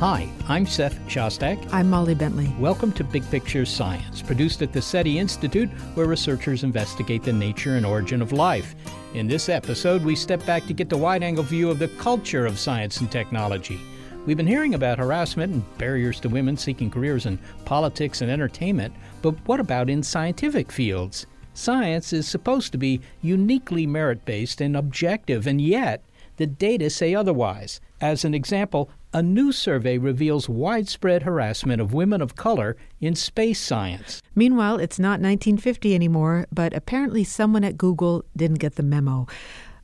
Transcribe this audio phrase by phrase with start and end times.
[0.00, 1.62] Hi, I'm Seth Shostak.
[1.74, 2.50] I'm Molly Bentley.
[2.58, 7.76] Welcome to Big Picture Science, produced at the SETI Institute, where researchers investigate the nature
[7.76, 8.74] and origin of life.
[9.12, 12.46] In this episode, we step back to get the wide angle view of the culture
[12.46, 13.78] of science and technology.
[14.24, 18.94] We've been hearing about harassment and barriers to women seeking careers in politics and entertainment,
[19.20, 21.26] but what about in scientific fields?
[21.52, 26.02] Science is supposed to be uniquely merit based and objective, and yet
[26.38, 27.82] the data say otherwise.
[28.00, 33.58] As an example, a new survey reveals widespread harassment of women of color in space
[33.58, 34.22] science.
[34.36, 39.26] Meanwhile, it's not 1950 anymore, but apparently someone at Google didn't get the memo.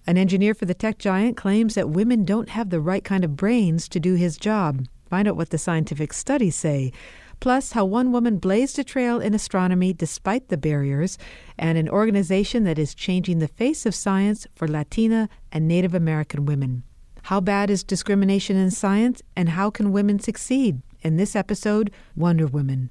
[0.06, 3.36] An engineer for the tech giant claims that women don't have the right kind of
[3.36, 4.86] brains to do his job.
[5.10, 6.92] Find out what the scientific studies say.
[7.40, 11.18] Plus, how one woman blazed a trail in astronomy despite the barriers,
[11.58, 16.46] and an organization that is changing the face of science for Latina and Native American
[16.46, 16.84] women.
[17.27, 20.81] How bad is discrimination in science, and how can women succeed?
[21.03, 22.89] In this episode, Wonder Women.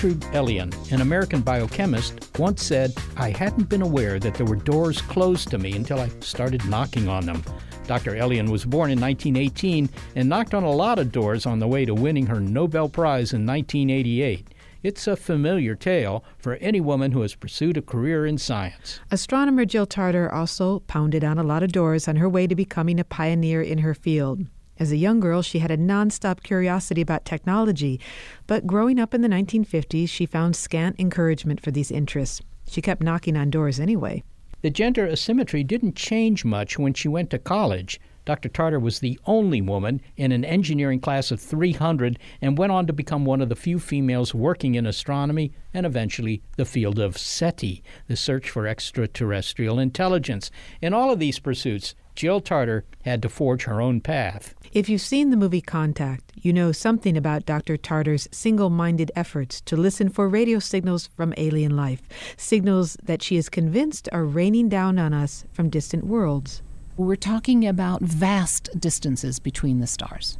[0.00, 5.02] Gertrude Elion, an American biochemist, once said, I hadn't been aware that there were doors
[5.02, 7.44] closed to me until I started knocking on them.
[7.86, 8.12] Dr.
[8.12, 11.84] Elion was born in 1918 and knocked on a lot of doors on the way
[11.84, 14.48] to winning her Nobel Prize in 1988.
[14.82, 19.00] It's a familiar tale for any woman who has pursued a career in science.
[19.10, 22.98] Astronomer Jill Tarter also pounded on a lot of doors on her way to becoming
[22.98, 24.46] a pioneer in her field.
[24.80, 28.00] As a young girl, she had a nonstop curiosity about technology,
[28.46, 32.40] but growing up in the 1950s, she found scant encouragement for these interests.
[32.66, 34.24] She kept knocking on doors anyway.
[34.62, 38.00] The gender asymmetry didn't change much when she went to college.
[38.24, 38.48] Dr.
[38.48, 42.92] Tarter was the only woman in an engineering class of 300 and went on to
[42.94, 47.82] become one of the few females working in astronomy and eventually the field of SETI,
[48.06, 50.50] the search for extraterrestrial intelligence.
[50.80, 54.54] In all of these pursuits, Jill Tarter had to forge her own path.
[54.72, 57.76] If you've seen the movie Contact, you know something about Dr.
[57.76, 62.02] Tarter's single minded efforts to listen for radio signals from alien life,
[62.36, 66.62] signals that she is convinced are raining down on us from distant worlds.
[66.96, 70.38] We're talking about vast distances between the stars.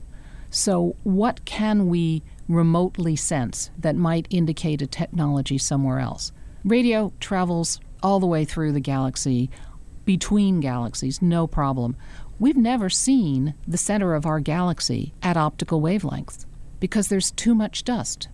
[0.50, 6.32] So, what can we remotely sense that might indicate a technology somewhere else?
[6.64, 9.50] Radio travels all the way through the galaxy,
[10.10, 11.96] between galaxies, no problem
[12.40, 16.46] we've never seen the center of our galaxy at optical wavelengths
[16.80, 18.28] because there's too much dust.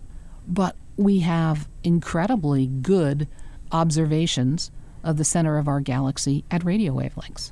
[0.47, 3.27] But we have incredibly good
[3.71, 4.71] observations
[5.03, 7.51] of the center of our galaxy at radio wavelengths.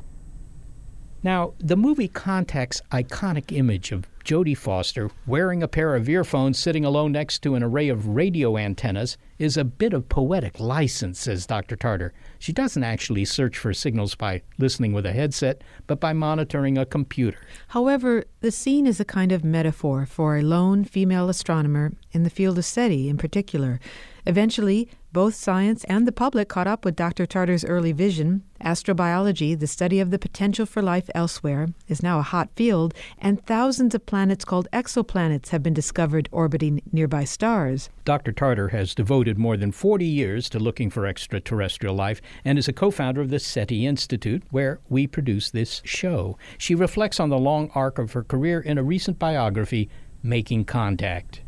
[1.22, 6.84] Now, the movie Contact's iconic image of Jodie Foster wearing a pair of earphones sitting
[6.84, 11.46] alone next to an array of radio antennas is a bit of poetic license, says
[11.46, 11.76] Dr.
[11.76, 12.12] Tarter.
[12.46, 16.86] She doesn't actually search for signals by listening with a headset, but by monitoring a
[16.86, 17.40] computer.
[17.70, 22.30] However, the scene is a kind of metaphor for a lone female astronomer in the
[22.30, 23.80] field of SETI in particular.
[24.28, 27.26] Eventually, both science and the public caught up with Dr.
[27.26, 28.44] Tarter's early vision.
[28.60, 33.46] Astrobiology, the study of the potential for life elsewhere, is now a hot field, and
[33.46, 37.90] thousands of planets called exoplanets have been discovered orbiting nearby stars.
[38.04, 38.32] Dr.
[38.32, 42.74] Tarter has devoted more than 40 years to looking for extraterrestrial life and is a
[42.74, 46.38] co founder of the SETI Institute, where we produce this show.
[46.58, 49.88] She reflects on the long arc of her career in a recent biography,
[50.24, 51.42] Making Contact.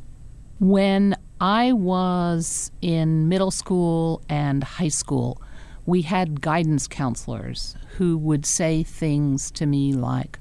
[0.60, 5.40] When I was in middle school and high school,
[5.86, 10.40] we had guidance counselors who would say things to me like,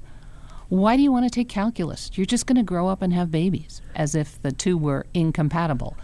[0.69, 2.09] Why do you want to take calculus?
[2.15, 5.95] You're just going to grow up and have babies, as if the two were incompatible.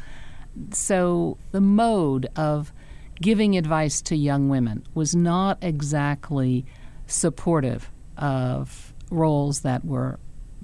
[0.72, 2.72] So the mode of
[3.20, 6.66] giving advice to young women was not exactly
[7.08, 10.20] supportive of roles that were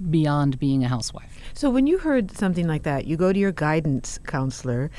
[0.08, 1.38] beyond being a housewife.
[1.52, 4.90] So when you heard something like that, you go to your guidance counselor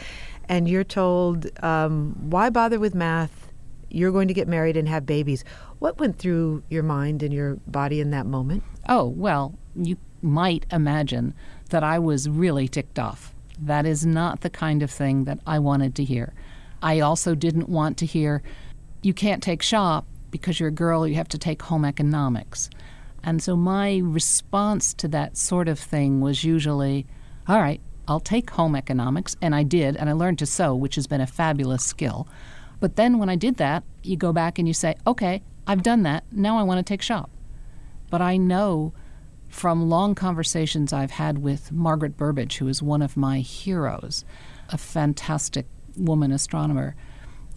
[0.47, 3.51] and you're told, um, why bother with math?
[3.89, 5.43] You're going to get married and have babies.
[5.79, 8.63] What went through your mind and your body in that moment?
[8.87, 11.33] Oh, well, you might imagine
[11.69, 13.33] that I was really ticked off.
[13.59, 16.33] That is not the kind of thing that I wanted to hear.
[16.81, 18.41] I also didn't want to hear,
[19.01, 22.69] you can't take shop because you're a girl, you have to take home economics.
[23.23, 27.05] And so my response to that sort of thing was usually,
[27.47, 29.35] all right, I'll take home economics.
[29.41, 32.27] And I did, and I learned to sew, which has been a fabulous skill.
[32.79, 36.03] But then when I did that, you go back and you say, okay, I've done
[36.03, 36.23] that.
[36.31, 37.29] Now I want to take shop.
[38.09, 38.93] But I know
[39.47, 44.25] from long conversations I've had with Margaret Burbidge, who is one of my heroes,
[44.69, 46.95] a fantastic woman astronomer,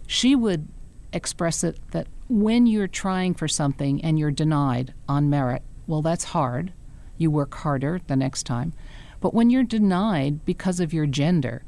[0.05, 0.67] she would
[1.11, 6.23] express it that when you're trying for something and you're denied on merit, well, that's
[6.25, 6.73] hard.
[7.17, 8.73] You work harder the next time.
[9.21, 11.63] But when you're denied because of your gender,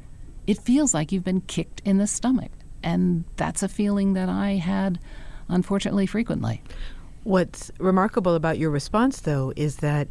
[0.45, 2.51] it feels like you've been kicked in the stomach.
[2.83, 4.99] And that's a feeling that I had,
[5.47, 6.61] unfortunately, frequently.
[7.23, 10.07] What's remarkable about your response, though, is that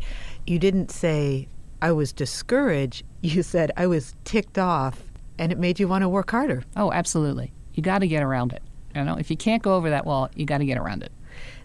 [0.47, 1.49] you didn't say,
[1.81, 3.05] I was discouraged.
[3.23, 5.03] You said, I was ticked off,
[5.37, 6.63] and it made you want to work harder.
[6.77, 7.53] Oh, absolutely.
[7.75, 8.63] You got to get around it.
[8.97, 11.13] You know, if you can't go over that wall, you got to get around it.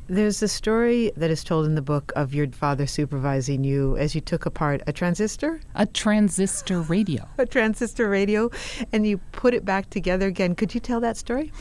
[0.08, 4.14] There's a story that is told in the book of your father supervising you as
[4.14, 5.62] you took apart a transistor?
[5.74, 7.30] A transistor radio.
[7.38, 8.52] a transistor radio,
[8.92, 10.56] and you put it back together again.
[10.56, 11.54] Could you tell that story?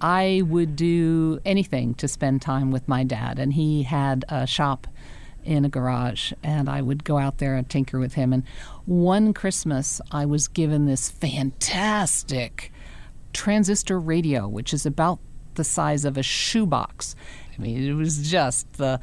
[0.00, 4.86] I would do anything to spend time with my dad, and he had a shop
[5.44, 8.32] in a garage, and I would go out there and tinker with him.
[8.32, 8.44] And
[8.86, 12.72] one Christmas, I was given this fantastic
[13.32, 15.18] transistor radio, which is about
[15.54, 17.14] the size of a shoebox.
[17.56, 19.00] I mean, it was just the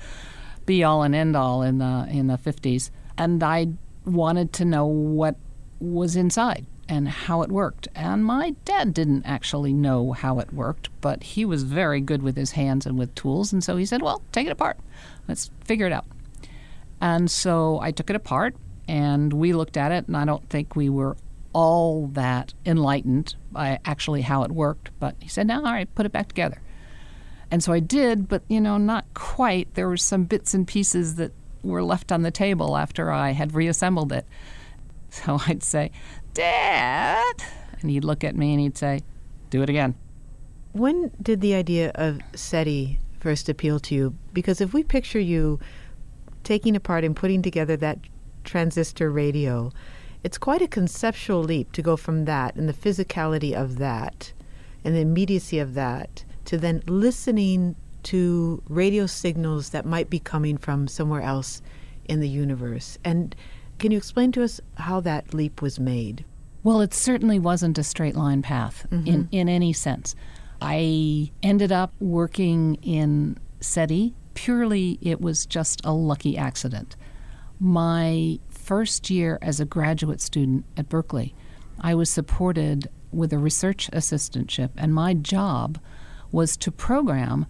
[0.65, 3.67] be all and end all in the in the 50s, and I
[4.05, 5.35] wanted to know what
[5.79, 7.87] was inside and how it worked.
[7.93, 12.37] And my dad didn't actually know how it worked, but he was very good with
[12.37, 14.77] his hands and with tools, and so he said, "Well, take it apart.
[15.27, 16.05] Let's figure it out."
[16.99, 18.55] And so I took it apart
[18.87, 21.17] and we looked at it, and I don't think we were
[21.57, 24.91] all that enlightened by actually how it worked.
[24.99, 26.61] But he said, "No, all right, put it back together."
[27.49, 29.73] And so I did, but you know, not quite.
[29.73, 31.31] There were some bits and pieces that
[31.63, 34.25] were left on the table after I had reassembled it.
[35.09, 35.89] So I'd say,
[36.33, 37.43] "Dad,"
[37.81, 39.01] and he'd look at me and he'd say,
[39.49, 39.95] "Do it again."
[40.73, 44.15] When did the idea of SETI first appeal to you?
[44.33, 45.59] Because if we picture you
[46.43, 47.99] taking apart and putting together that
[48.43, 49.71] transistor radio,
[50.23, 54.33] it's quite a conceptual leap to go from that and the physicality of that
[54.83, 60.57] and the immediacy of that to then listening to radio signals that might be coming
[60.57, 61.61] from somewhere else
[62.05, 62.97] in the universe.
[63.03, 63.35] And
[63.79, 66.23] can you explain to us how that leap was made?
[66.63, 69.07] Well, it certainly wasn't a straight line path mm-hmm.
[69.07, 70.15] in, in any sense.
[70.61, 74.13] I ended up working in SETI.
[74.33, 76.95] Purely, it was just a lucky accident.
[77.59, 81.33] My first year as a graduate student at Berkeley,
[81.79, 85.79] I was supported with a research assistantship, and my job
[86.33, 87.45] was to program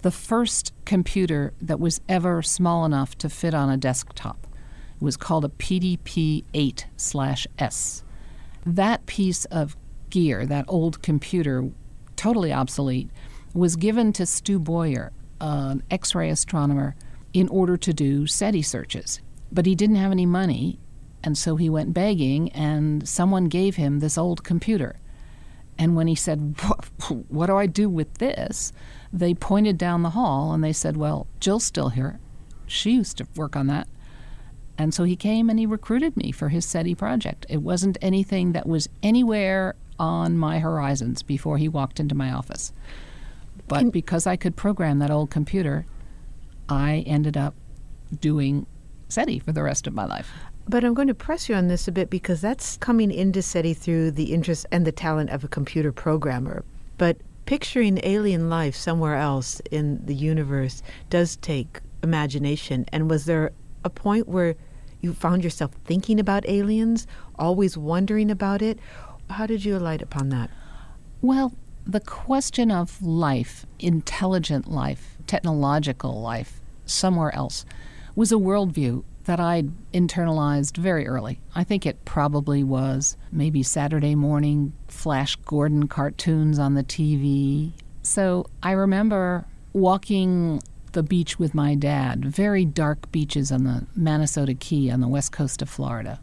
[0.00, 4.46] the first computer that was ever small enough to fit on a desktop.
[4.96, 6.86] It was called a PDP 8
[7.58, 8.02] S.
[8.64, 9.76] That piece of
[10.08, 11.68] gear, that old computer,
[12.16, 13.10] totally obsolete,
[13.52, 16.96] was given to Stu Bowyer, an X ray astronomer,
[17.34, 19.20] in order to do SETI searches.
[19.52, 20.80] But he didn't have any money,
[21.22, 24.96] and so he went begging, and someone gave him this old computer.
[25.78, 26.54] And when he said,
[27.28, 28.72] what, do I do with this?
[29.12, 32.18] They pointed down the hall and they said, Well, Jill's still here.
[32.66, 33.88] She used to work on that.
[34.78, 37.44] And so he came and he recruited me for his SETI project.
[37.48, 42.72] It wasn't anything that was anywhere on my horizons before he walked into my office.
[43.68, 45.84] But because I could program that old computer,
[46.68, 47.54] I ended up
[48.18, 48.66] doing
[49.12, 50.30] SETI for the rest of my life.
[50.68, 53.74] But I'm going to press you on this a bit because that's coming into SETI
[53.74, 56.64] through the interest and the talent of a computer programmer.
[56.98, 62.86] But picturing alien life somewhere else in the universe does take imagination.
[62.92, 63.52] And was there
[63.84, 64.54] a point where
[65.00, 67.06] you found yourself thinking about aliens,
[67.38, 68.78] always wondering about it?
[69.28, 70.50] How did you alight upon that?
[71.20, 71.52] Well,
[71.84, 77.64] the question of life, intelligent life, technological life, somewhere else,
[78.14, 81.40] was a worldview that I'd internalized very early.
[81.54, 87.72] I think it probably was maybe Saturday morning Flash Gordon cartoons on the TV.
[88.02, 90.60] So I remember walking
[90.92, 95.32] the beach with my dad, very dark beaches on the Manasota Key on the west
[95.32, 96.20] coast of Florida,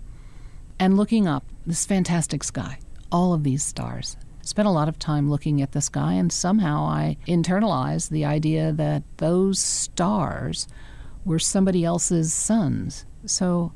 [0.77, 2.79] and looking up this fantastic sky,
[3.11, 4.17] all of these stars.
[4.41, 8.71] Spent a lot of time looking at the sky, and somehow I internalized the idea
[8.71, 10.67] that those stars
[11.25, 13.05] were somebody else's suns.
[13.25, 13.73] So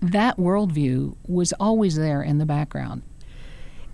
[0.00, 3.02] that worldview was always there in the background.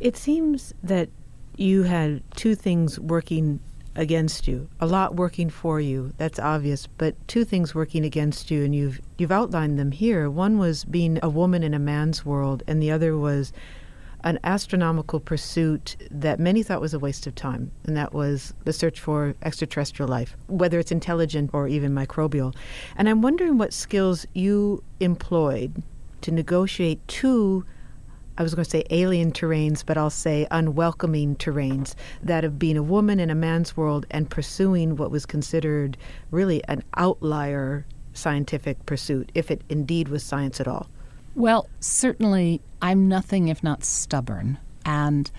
[0.01, 1.09] It seems that
[1.57, 3.61] you had two things working
[3.97, 6.13] against you, a lot working for you.
[6.19, 10.29] That's obvious, but two things working against you, and you've you've outlined them here.
[10.29, 13.53] One was being a woman in a man's world, and the other was
[14.25, 18.73] an astronomical pursuit that many thought was a waste of time, and that was the
[18.73, 22.55] search for extraterrestrial life, whether it's intelligent or even microbial.
[22.97, 25.83] And I'm wondering what skills you employed
[26.23, 27.65] to negotiate two
[28.37, 32.77] I was going to say alien terrains, but I'll say unwelcoming terrains that of being
[32.77, 35.97] a woman in a man's world and pursuing what was considered
[36.33, 40.89] really an outlier scientific pursuit, if it indeed was science at all.
[41.35, 44.59] Well, certainly I'm nothing if not stubborn.
[44.85, 45.31] And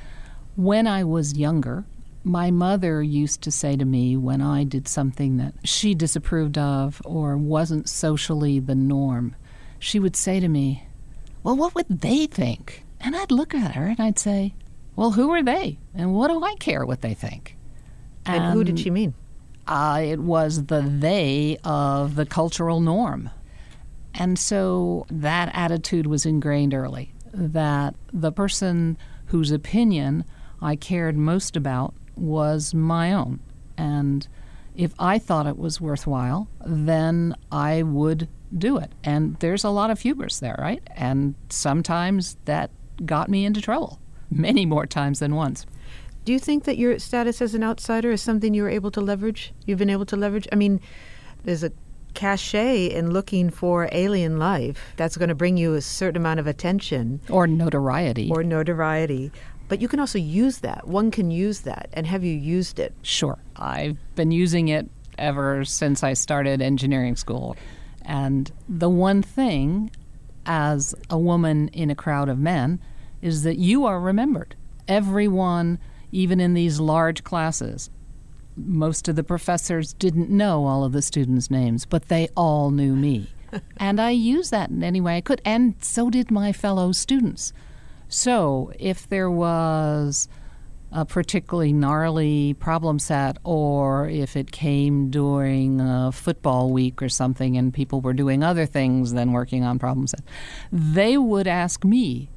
[0.55, 1.85] when I was younger,
[2.23, 7.01] my mother used to say to me when I did something that she disapproved of
[7.05, 9.35] or wasn't socially the norm,
[9.79, 10.87] she would say to me,
[11.43, 12.83] Well, what would they think?
[12.99, 14.55] And I'd look at her and I'd say,
[14.95, 15.77] Well, who are they?
[15.93, 17.55] And what do I care what they think?
[18.25, 19.13] And, who did she mean?
[19.67, 23.29] Uh, it was the they of the cultural norm.
[24.15, 30.23] And so that attitude was ingrained early that the person whose opinion
[30.61, 33.39] I cared most about was my own.
[33.77, 34.27] And
[34.75, 38.93] if I thought it was worthwhile, then I would do it.
[39.03, 40.81] And there's a lot of hubris there, right?
[40.95, 42.71] And sometimes that
[43.05, 45.65] got me into trouble, many more times than once.
[46.23, 49.01] Do you think that your status as an outsider is something you were able to
[49.01, 49.53] leverage?
[49.65, 50.47] You've been able to leverage?
[50.51, 50.79] I mean,
[51.43, 51.71] there's a
[52.15, 56.47] cachet in looking for alien life that's going to bring you a certain amount of
[56.47, 58.29] attention Or notoriety.
[58.31, 59.31] or notoriety.
[59.67, 60.87] But you can also use that.
[60.87, 61.89] One can use that.
[61.93, 62.93] And have you used it?
[63.01, 63.37] Sure.
[63.55, 67.55] I've been using it ever since I started engineering school.
[68.03, 69.89] And the one thing
[70.45, 72.79] as a woman in a crowd of men
[73.21, 74.55] is that you are remembered.
[74.87, 75.79] Everyone,
[76.11, 77.89] even in these large classes,
[78.55, 82.95] most of the professors didn't know all of the students' names, but they all knew
[82.95, 83.27] me.
[83.77, 87.53] and I used that in any way I could, and so did my fellow students.
[88.07, 90.27] So if there was
[90.91, 97.57] a particularly gnarly problem set, or if it came during a football week or something
[97.57, 100.21] and people were doing other things than working on problem set,
[100.71, 102.29] they would ask me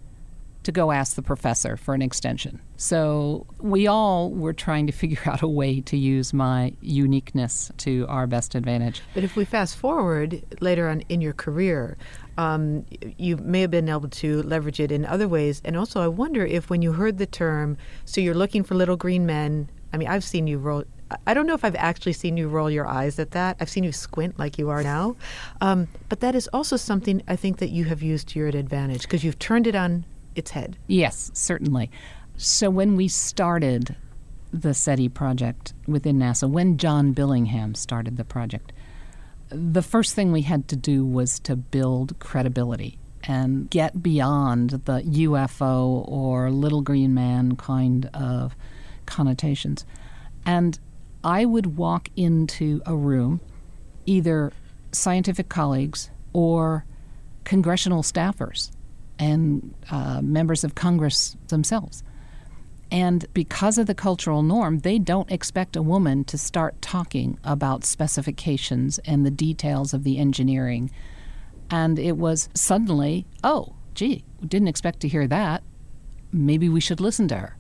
[0.68, 2.60] to go ask the professor for an extension.
[2.76, 8.04] So we all were trying to figure out a way to use my uniqueness to
[8.06, 9.00] our best advantage.
[9.14, 11.96] But if we fast forward later on in your career,
[12.36, 12.84] um,
[13.16, 15.62] you may have been able to leverage it in other ways.
[15.64, 18.98] And also, I wonder if when you heard the term, so you're looking for little
[18.98, 19.70] green men.
[19.94, 20.84] I mean, I've seen you roll.
[21.26, 23.56] I don't know if I've actually seen you roll your eyes at that.
[23.58, 25.16] I've seen you squint like you are now.
[25.62, 29.02] Um, but that is also something I think that you have used to your advantage
[29.02, 30.04] because you've turned it on
[30.38, 30.78] its head.
[30.86, 31.90] Yes, certainly.
[32.36, 33.96] So when we started
[34.52, 38.72] the SETI project within NASA, when John Billingham started the project,
[39.50, 45.02] the first thing we had to do was to build credibility and get beyond the
[45.02, 48.54] UFO or little green man kind of
[49.06, 49.84] connotations.
[50.46, 50.78] And
[51.24, 53.40] I would walk into a room,
[54.06, 54.52] either
[54.92, 56.84] scientific colleagues or
[57.44, 58.70] congressional staffers
[59.18, 62.02] and uh, members of Congress themselves.
[62.90, 67.84] And because of the cultural norm, they don't expect a woman to start talking about
[67.84, 70.90] specifications and the details of the engineering
[71.70, 75.62] And it was suddenly, oh, gee, didn't expect to hear that.
[76.32, 77.58] Maybe we should listen to her.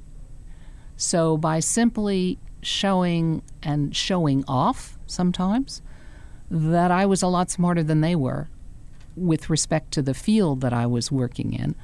[0.96, 5.82] So by simply showing and showing off sometimes
[6.50, 8.48] that I was a lot smarter than they were
[9.18, 11.74] with respect to the field that I was working in,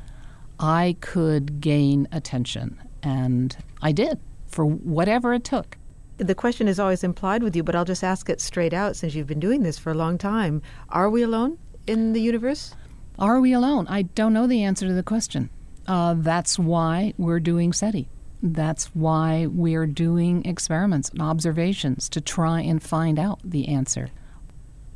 [0.59, 2.81] I could gain attention.
[3.03, 5.77] And I did for whatever it took.
[6.17, 9.15] The question is always implied with you, but I'll just ask it straight out since
[9.15, 10.63] you've been doing this for a long time.
[10.89, 12.75] Are we alone in the universe?
[13.19, 13.87] Are we alone?
[13.89, 15.51] I don't know the answer to the question.
[15.87, 18.09] Uh, that's why we're doing SETI.
[18.43, 24.09] That's why we're doing experiments and observations to try and find out the answer.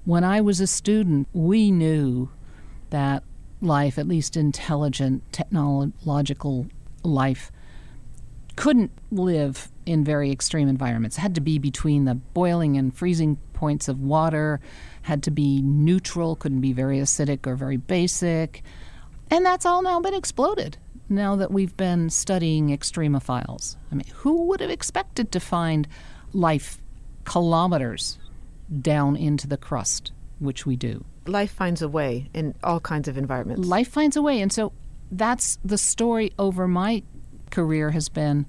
[0.08, 2.30] When I was a student, we knew
[2.88, 3.24] that
[3.60, 6.66] life, at least intelligent, technological
[7.02, 7.52] life,
[8.56, 11.18] couldn't live in very extreme environments.
[11.18, 14.60] It had to be between the boiling and freezing points of water,
[15.02, 18.62] had to be neutral, couldn't be very acidic or very basic.
[19.30, 20.78] And that's all now been exploded
[21.10, 23.76] now that we've been studying extremophiles.
[23.92, 25.86] I mean, who would have expected to find
[26.32, 26.78] life
[27.26, 28.18] kilometers
[28.80, 31.04] down into the crust, which we do?
[31.26, 33.66] Life finds a way in all kinds of environments.
[33.66, 34.40] Life finds a way.
[34.40, 34.72] And so
[35.10, 37.02] that's the story over my
[37.50, 38.46] career has been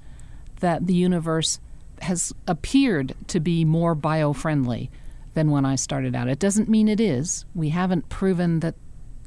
[0.59, 1.59] that the universe
[2.01, 4.89] has appeared to be more bio-friendly
[5.33, 6.27] than when I started out.
[6.27, 7.45] It doesn't mean it is.
[7.53, 8.75] We haven't proven that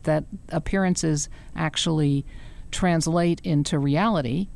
[0.04, 2.26] that appearances actually
[2.70, 4.48] translate into reality,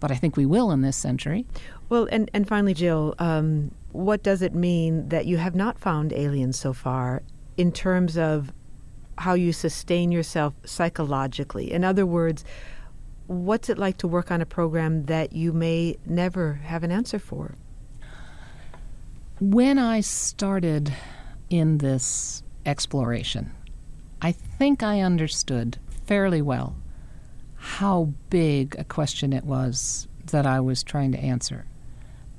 [0.00, 1.46] but I think we will in this century.
[1.88, 6.12] Well, and, and finally, Jill, um, what does it mean that you have not found
[6.12, 7.20] aliens so far
[7.56, 8.52] in terms of
[9.18, 11.72] how you sustain yourself psychologically?
[11.72, 12.44] In other words,
[13.26, 17.18] what's it like to work on a program that you may never have an answer
[17.18, 17.56] for?
[19.40, 20.94] When I started
[21.50, 23.50] in this exploration,
[24.22, 26.76] I think I understood fairly well
[27.56, 31.66] how big a question it was that I was trying to answer,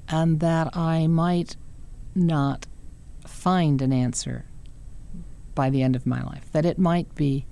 [0.10, 1.56] and that I might
[2.16, 2.66] not
[3.26, 4.46] find an answer
[5.56, 7.46] by the end of my life, that it might be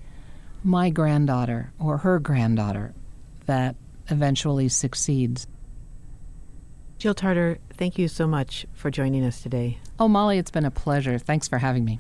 [0.63, 2.93] my granddaughter or her granddaughter
[3.45, 3.75] that
[4.09, 5.47] eventually succeeds.
[6.97, 9.77] Jill Tarter, thank you so much for joining us today.
[9.99, 11.19] Oh, Molly, it's been a pleasure.
[11.19, 11.99] Thanks for having me.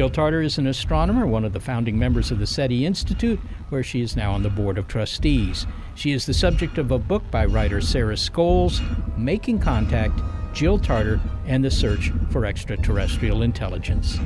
[0.00, 3.82] Jill Tarter is an astronomer, one of the founding members of the SETI Institute, where
[3.82, 5.66] she is now on the board of trustees.
[5.94, 8.80] She is the subject of a book by writer Sarah Scoles,
[9.18, 10.18] Making Contact
[10.54, 14.18] Jill Tarter and the Search for Extraterrestrial Intelligence.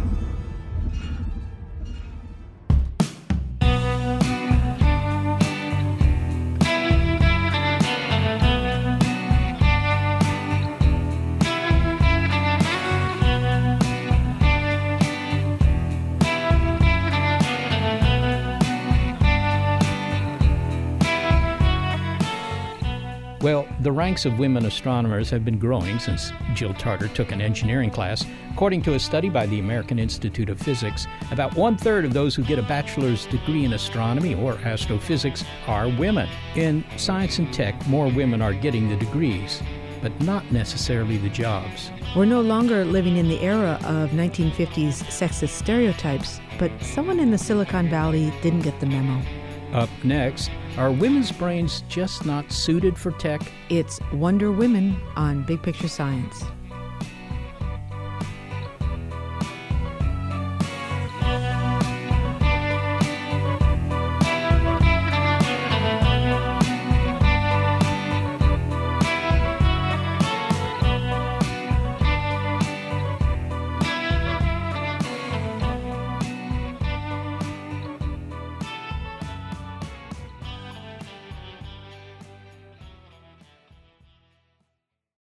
[23.85, 28.25] The ranks of women astronomers have been growing since Jill Tarter took an engineering class.
[28.51, 32.35] According to a study by the American Institute of Physics, about one third of those
[32.35, 36.31] who get a bachelor's degree in astronomy or astrophysics are women.
[36.57, 39.61] In science and tech, more women are getting the degrees,
[40.01, 41.90] but not necessarily the jobs.
[42.16, 47.38] We're no longer living in the era of 1950s sexist stereotypes, but someone in the
[47.38, 49.23] Silicon Valley didn't get the memo.
[49.75, 53.41] Up next, are women's brains just not suited for tech?
[53.69, 56.45] It's Wonder Women on Big Picture Science.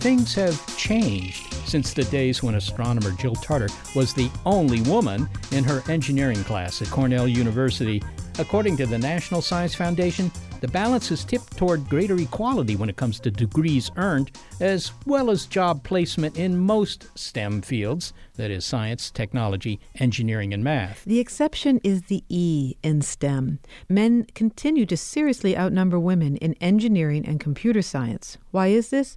[0.00, 5.64] Things have changed since the days when astronomer Jill Tarter was the only woman in
[5.64, 8.00] her engineering class at Cornell University.
[8.38, 10.30] According to the National Science Foundation,
[10.60, 14.30] the balance is tipped toward greater equality when it comes to degrees earned,
[14.60, 20.62] as well as job placement in most STEM fields that is, science, technology, engineering, and
[20.62, 21.04] math.
[21.04, 23.58] The exception is the E in STEM.
[23.88, 28.38] Men continue to seriously outnumber women in engineering and computer science.
[28.52, 29.16] Why is this?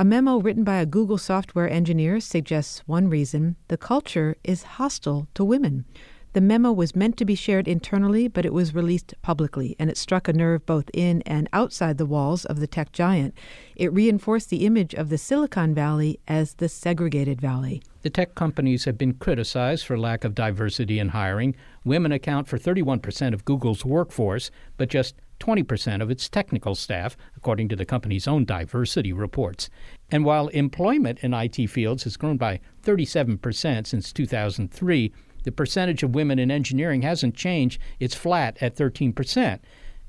[0.00, 5.26] A memo written by a Google software engineer suggests one reason the culture is hostile
[5.34, 5.86] to women.
[6.34, 9.96] The memo was meant to be shared internally, but it was released publicly, and it
[9.96, 13.34] struck a nerve both in and outside the walls of the tech giant.
[13.74, 17.82] It reinforced the image of the Silicon Valley as the segregated valley.
[18.02, 21.56] The tech companies have been criticized for lack of diversity in hiring.
[21.84, 27.68] Women account for 31% of Google's workforce, but just 20% of its technical staff, according
[27.68, 29.70] to the company's own diversity reports.
[30.10, 35.12] And while employment in IT fields has grown by 37% since 2003,
[35.44, 39.60] the percentage of women in engineering hasn't changed, it's flat at 13%.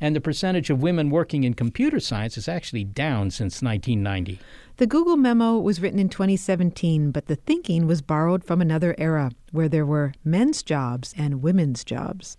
[0.01, 4.39] And the percentage of women working in computer science is actually down since 1990.
[4.77, 9.31] The Google memo was written in 2017, but the thinking was borrowed from another era
[9.51, 12.37] where there were men's jobs and women's jobs.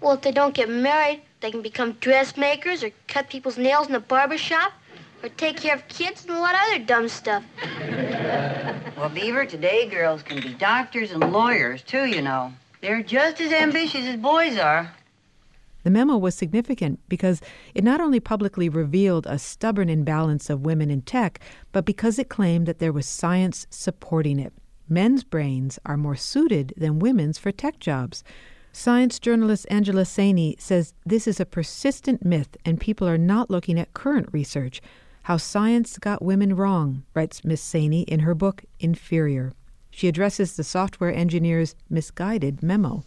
[0.00, 3.94] Well, if they don't get married, they can become dressmakers or cut people's nails in
[3.94, 4.72] a barber shop
[5.22, 7.44] or take care of kids and a lot of other dumb stuff.
[8.96, 12.52] Well, Beaver, today girls can be doctors and lawyers, too, you know.
[12.80, 14.92] They're just as ambitious as boys are.
[15.82, 17.40] The memo was significant because
[17.74, 21.40] it not only publicly revealed a stubborn imbalance of women in tech,
[21.72, 24.52] but because it claimed that there was science supporting it.
[24.88, 28.24] Men's brains are more suited than women's for tech jobs.
[28.72, 33.80] Science journalist Angela Saini says this is a persistent myth and people are not looking
[33.80, 34.80] at current research.
[35.24, 39.52] How Science Got Women Wrong, writes Miss Saini in her book Inferior.
[39.90, 43.02] She addresses the software engineer's misguided memo.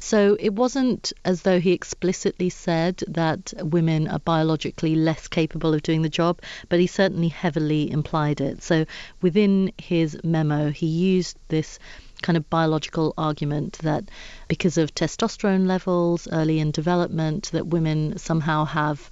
[0.00, 5.84] So it wasn't as though he explicitly said that women are biologically less capable of
[5.84, 8.62] doing the job, but he certainly heavily implied it.
[8.62, 8.84] So
[9.20, 11.78] within his memo, he used this
[12.22, 14.04] kind of biological argument that
[14.48, 19.10] because of testosterone levels early in development that women somehow have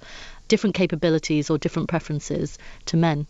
[0.51, 3.25] different capabilities or different preferences to men.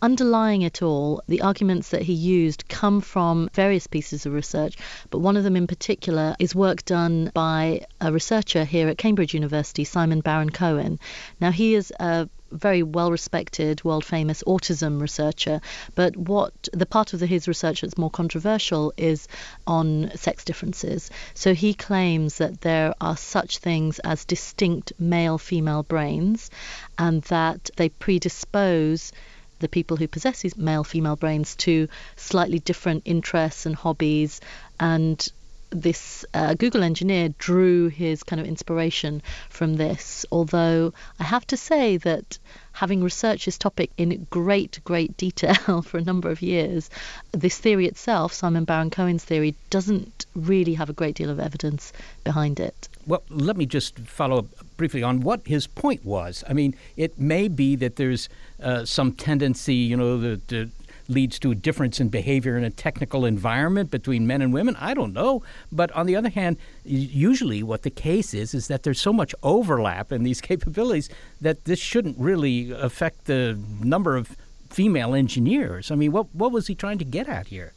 [0.00, 4.78] Underlying it all, the arguments that he used come from various pieces of research,
[5.10, 9.34] but one of them in particular is work done by a researcher here at Cambridge
[9.34, 10.98] University, Simon Baron Cohen.
[11.40, 15.60] Now, he is a very well respected, world famous autism researcher.
[15.94, 19.28] But what the part of the, his research that's more controversial is
[19.66, 21.10] on sex differences.
[21.34, 26.50] So he claims that there are such things as distinct male female brains
[26.98, 29.12] and that they predispose
[29.58, 34.40] the people who possess these male female brains to slightly different interests and hobbies
[34.78, 35.28] and
[35.72, 40.24] this uh, Google engineer drew his kind of inspiration from this.
[40.30, 42.38] Although I have to say that
[42.72, 46.90] having researched this topic in great, great detail for a number of years,
[47.32, 51.92] this theory itself, Simon Baron Cohen's theory, doesn't really have a great deal of evidence
[52.24, 52.88] behind it.
[53.06, 56.44] Well, let me just follow up briefly on what his point was.
[56.48, 58.28] I mean, it may be that there's
[58.62, 60.70] uh, some tendency, you know, the
[61.08, 64.76] leads to a difference in behavior in a technical environment between men and women.
[64.76, 65.42] I don't know.
[65.70, 69.34] But on the other hand, usually what the case is is that there's so much
[69.42, 71.08] overlap in these capabilities
[71.40, 74.36] that this shouldn't really affect the number of
[74.70, 75.90] female engineers.
[75.90, 77.72] I mean, what what was he trying to get at here?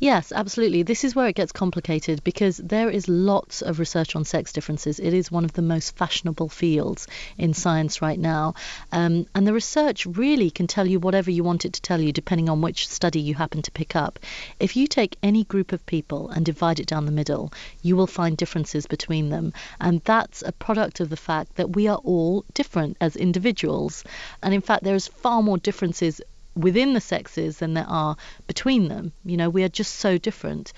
[0.00, 0.82] Yes, absolutely.
[0.82, 4.98] This is where it gets complicated because there is lots of research on sex differences.
[4.98, 7.06] It is one of the most fashionable fields
[7.38, 8.54] in science right now.
[8.90, 12.12] Um, and the research really can tell you whatever you want it to tell you,
[12.12, 14.18] depending on which study you happen to pick up.
[14.58, 18.08] If you take any group of people and divide it down the middle, you will
[18.08, 19.52] find differences between them.
[19.80, 24.02] And that's a product of the fact that we are all different as individuals.
[24.42, 26.20] And in fact, there is far more differences
[26.54, 29.12] within the sexes than there are between them.
[29.24, 30.72] You know, we are just so different.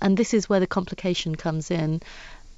[0.00, 2.00] And this is where the complication comes in.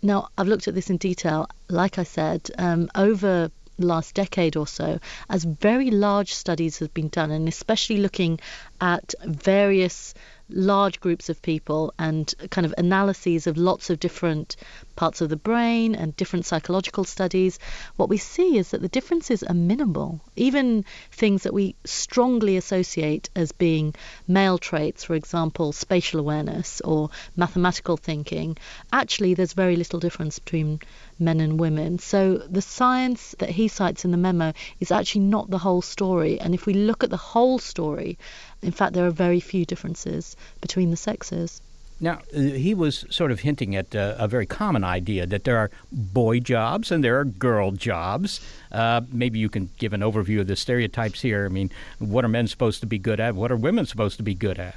[0.03, 4.57] Now, I've looked at this in detail, like I said, um, over the last decade
[4.57, 4.99] or so,
[5.31, 8.41] as very large studies have been done, and especially looking
[8.81, 10.15] at various
[10.53, 14.57] large groups of people and kind of analyses of lots of different
[14.97, 17.59] parts of the brain and different psychological studies,
[17.97, 20.21] what we see is that the differences are minimal.
[20.37, 23.95] Even things that we strongly associate as being
[24.29, 28.57] male traits, for example, spatial awareness or mathematical thinking,
[28.93, 30.81] actually there's very little difference between
[31.19, 31.99] men and women.
[31.99, 36.41] So the science that he cites in the memo is actually not the whole story.
[36.41, 38.19] And if we look at the whole story,
[38.63, 41.61] in fact, there are very few differences between the sexes.
[42.01, 45.57] Now, uh, he was sort of hinting at uh, a very common idea that there
[45.57, 48.41] are boy jobs and there are girl jobs.
[48.73, 51.45] Uh, maybe you can give an overview of the stereotypes here.
[51.45, 51.71] I mean,
[52.01, 53.37] what are men supposed to be good at?
[53.37, 54.75] What are women supposed to be good at?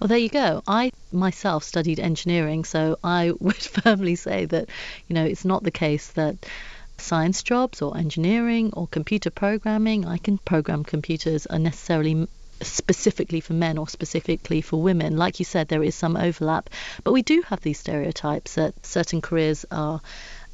[0.00, 0.64] Well, there you go.
[0.66, 4.68] I myself studied engineering, so I would firmly say that,
[5.06, 6.44] you know, it's not the case that
[6.98, 12.26] science jobs or engineering or computer programming, I can program computers, are necessarily
[12.62, 15.16] specifically for men or specifically for women.
[15.16, 16.70] Like you said, there is some overlap,
[17.04, 20.00] but we do have these stereotypes that certain careers are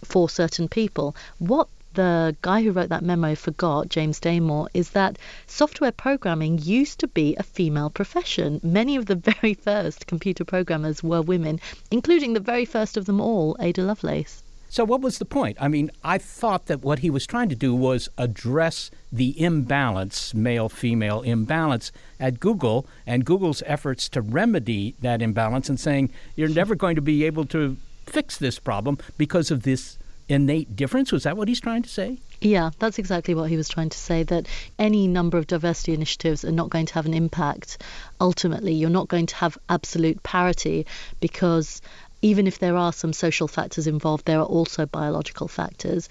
[0.04, 1.16] for certain people.
[1.38, 7.00] What the guy who wrote that memo forgot, James Damore, is that software programming used
[7.00, 8.60] to be a female profession.
[8.62, 13.20] Many of the very first computer programmers were women, including the very first of them
[13.20, 14.42] all, Ada Lovelace.
[14.70, 15.56] So, what was the point?
[15.60, 20.34] I mean, I thought that what he was trying to do was address the imbalance,
[20.34, 26.48] male female imbalance at Google, and Google's efforts to remedy that imbalance and saying, you're
[26.48, 31.12] never going to be able to fix this problem because of this innate difference?
[31.12, 32.18] Was that what he's trying to say?
[32.40, 34.46] Yeah, that's exactly what he was trying to say that
[34.78, 37.82] any number of diversity initiatives are not going to have an impact.
[38.20, 40.86] Ultimately, you're not going to have absolute parity
[41.20, 41.80] because
[42.22, 46.08] even if there are some social factors involved, there are also biological factors.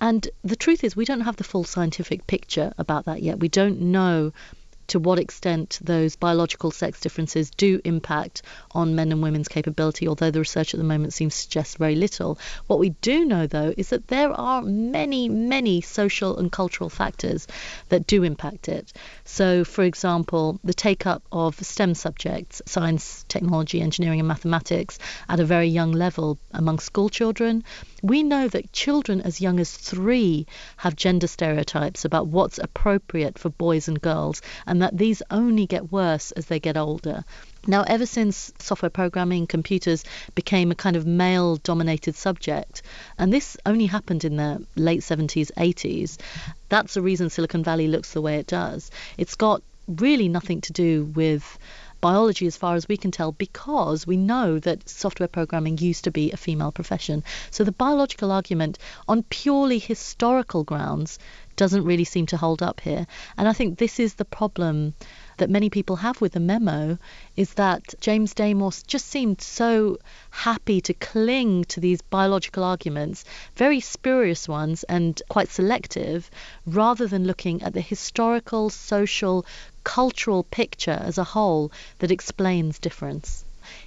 [0.00, 3.40] And the truth is, we don't have the full scientific picture about that yet.
[3.40, 4.32] We don't know
[4.90, 10.30] to what extent those biological sex differences do impact on men and women's capability, although
[10.30, 12.38] the research at the moment seems to suggest very little.
[12.66, 17.46] What we do know, though, is that there are many, many social and cultural factors
[17.88, 18.92] that do impact it.
[19.24, 24.98] So, for example, the take up of STEM subjects, science, technology, engineering, and mathematics,
[25.28, 27.62] at a very young level among school children.
[28.02, 30.46] We know that children as young as three
[30.78, 35.92] have gender stereotypes about what's appropriate for boys and girls, and that these only get
[35.92, 37.24] worse as they get older.
[37.66, 42.82] Now, ever since software programming, computers became a kind of male dominated subject,
[43.18, 46.16] and this only happened in the late 70s, 80s,
[46.70, 48.90] that's the reason Silicon Valley looks the way it does.
[49.18, 51.58] It's got really nothing to do with
[52.00, 56.10] biology as far as we can tell because we know that software programming used to
[56.10, 57.24] be a female profession.
[57.50, 61.18] So the biological argument on purely historical grounds
[61.56, 63.06] doesn't really seem to hold up here.
[63.36, 64.94] And I think this is the problem
[65.40, 66.98] that many people have with the memo
[67.34, 69.98] is that James Damore just seemed so
[70.30, 73.24] happy to cling to these biological arguments,
[73.56, 76.30] very spurious ones and quite selective,
[76.66, 79.46] rather than looking at the historical, social,
[79.82, 83.44] cultural picture as a whole that explains difference.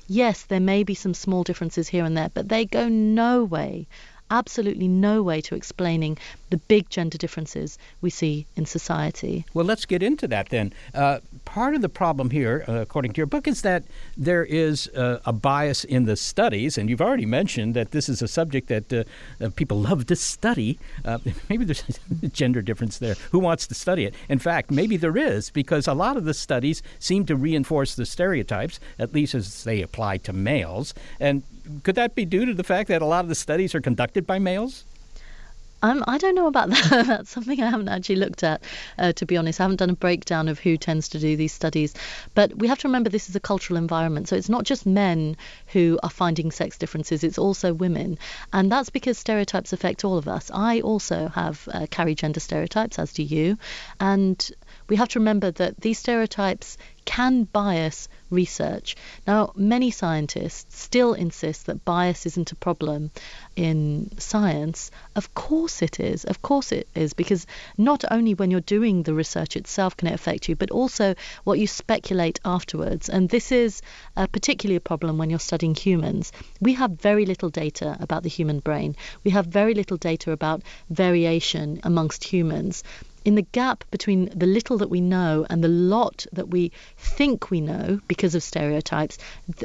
[0.07, 3.87] Yes, there may be some small differences here and there, but they go no way
[4.31, 6.17] absolutely no way to explaining
[6.49, 9.45] the big gender differences we see in society.
[9.53, 10.73] Well, let's get into that then.
[10.93, 13.83] Uh, part of the problem here, uh, according to your book, is that
[14.17, 18.21] there is uh, a bias in the studies, and you've already mentioned that this is
[18.21, 20.79] a subject that uh, people love to study.
[21.05, 21.17] Uh,
[21.49, 21.83] maybe there's
[22.21, 23.15] a gender difference there.
[23.31, 24.13] Who wants to study it?
[24.29, 28.05] In fact, maybe there is, because a lot of the studies seem to reinforce the
[28.05, 30.93] stereotypes, at least as they apply to males.
[31.19, 31.43] And
[31.83, 34.27] could that be due to the fact that a lot of the studies are conducted
[34.27, 34.85] by males?
[35.83, 37.05] Um, I don't know about that.
[37.07, 38.63] That's something I haven't actually looked at,
[38.97, 39.59] uh, to be honest.
[39.59, 41.93] I haven't done a breakdown of who tends to do these studies.
[42.33, 44.29] But we have to remember this is a cultural environment.
[44.29, 45.35] So it's not just men
[45.67, 48.17] who are finding sex differences, it's also women.
[48.53, 50.49] And that's because stereotypes affect all of us.
[50.53, 53.57] I also have uh, carry gender stereotypes, as do you.
[53.99, 54.49] And
[54.87, 58.95] we have to remember that these stereotypes can bias research.
[59.27, 63.11] Now, many scientists still insist that bias isn't a problem
[63.55, 64.91] in science.
[65.15, 66.25] Of course it is.
[66.25, 67.45] Of course it is, because
[67.77, 71.59] not only when you're doing the research itself can it affect you, but also what
[71.59, 73.09] you speculate afterwards.
[73.09, 73.81] And this is
[74.17, 76.31] a particularly a problem when you're studying humans.
[76.59, 78.95] We have very little data about the human brain.
[79.23, 82.83] We have very little data about variation amongst humans
[83.25, 87.49] in the gap between the little that we know and the lot that we think
[87.49, 89.17] we know because of stereotypes,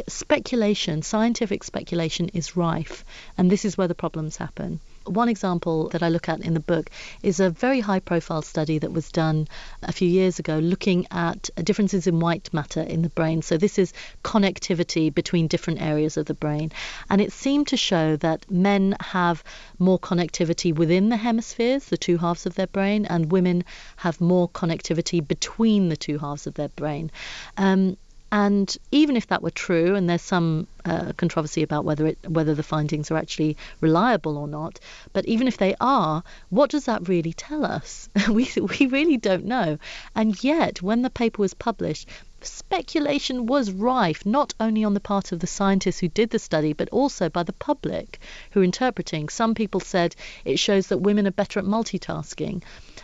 [0.07, 3.05] speculation, scientific speculation is rife.
[3.37, 4.81] And this is where the problems happen.
[5.09, 6.91] One example that I look at in the book
[7.23, 9.49] is a very high profile study that was done
[9.83, 13.43] a few years ago looking at differences in white matter in the brain.
[13.43, 13.93] So, this is
[14.25, 16.73] connectivity between different areas of the brain.
[17.11, 19.43] And it seemed to show that men have
[19.79, 23.65] more connectivity within the hemispheres, the two halves of their brain, and women
[23.97, 27.11] have more connectivity between the two halves of their brain.
[27.57, 27.97] Um,
[28.31, 32.55] and even if that were true, and there's some uh, controversy about whether it, whether
[32.55, 34.79] the findings are actually reliable or not,
[35.13, 38.09] but even if they are, what does that really tell us?
[38.31, 39.79] we we really don't know.
[40.15, 42.09] And yet, when the paper was published,
[42.45, 46.73] speculation was rife, not only on the part of the scientists who did the study,
[46.73, 48.21] but also by the public
[48.53, 49.29] who are interpreting.
[49.29, 52.63] Some people said it shows that women are better at multitasking.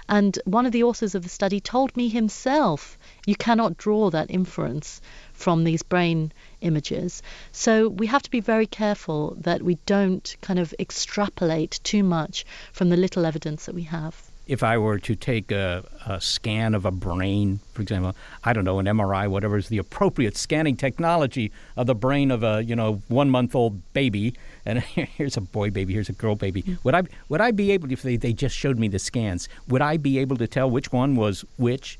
[0.09, 4.31] And one of the authors of the study told me himself you cannot draw that
[4.31, 5.01] inference
[5.33, 7.23] from these brain images.
[7.51, 12.45] So we have to be very careful that we don't kind of extrapolate too much
[12.73, 16.75] from the little evidence that we have if I were to take a, a, scan
[16.75, 20.77] of a brain, for example, I don't know, an MRI, whatever is the appropriate scanning
[20.77, 24.35] technology of the brain of a you know one month old baby,
[24.67, 26.79] and here's a boy baby, here's a girl baby, mm.
[26.85, 29.83] would I would I be able if they, they just showed me the scans, would
[29.83, 31.99] I be able to tell which one was which?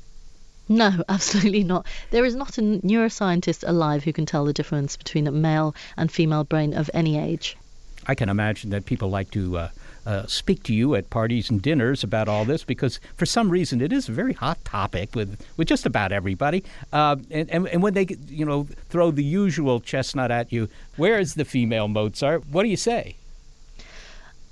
[0.67, 1.85] No, absolutely not.
[2.11, 6.11] There is not a neuroscientist alive who can tell the difference between a male and
[6.11, 7.57] female brain of any age.
[8.07, 9.69] I can imagine that people like to uh,
[10.05, 13.81] uh, speak to you at parties and dinners about all this because for some reason
[13.81, 16.63] it is a very hot topic with, with just about everybody.
[16.93, 21.19] Uh, and, and, and when they you know throw the usual chestnut at you, where
[21.19, 22.45] is the female Mozart?
[22.47, 23.15] What do you say?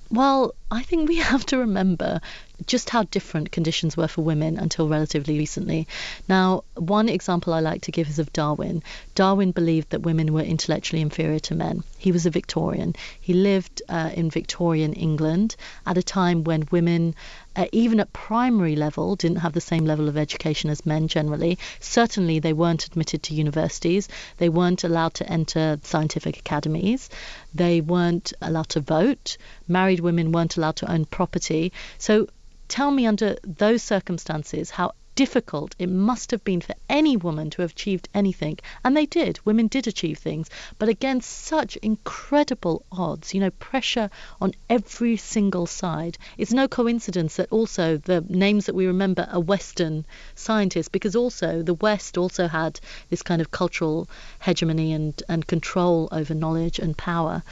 [0.09, 2.21] Well, I think we have to remember
[2.65, 5.87] just how different conditions were for women until relatively recently.
[6.29, 8.83] Now, one example I like to give is of Darwin.
[9.15, 11.83] Darwin believed that women were intellectually inferior to men.
[11.97, 12.95] He was a Victorian.
[13.19, 17.15] He lived uh, in Victorian England at a time when women
[17.55, 21.57] uh, even at primary level, didn't have the same level of education as men generally.
[21.79, 24.09] Certainly, they weren't admitted to universities.
[24.37, 27.09] They weren't allowed to enter scientific academies.
[27.53, 29.37] They weren't allowed to vote.
[29.67, 31.71] Married women weren't allowed to own property.
[31.99, 32.27] So,
[32.73, 37.61] tell me under those circumstances how difficult it must have been for any woman to
[37.61, 38.57] have achieved anything.
[38.83, 39.39] And they did.
[39.45, 44.09] Women did achieve things, but against such incredible odds, you know, pressure
[44.41, 46.17] on every single side.
[46.35, 51.61] It's no coincidence that also the names that we remember are Western scientists, because also
[51.61, 52.79] the West also had
[53.11, 54.09] this kind of cultural
[54.41, 57.43] hegemony and, and control over knowledge and power.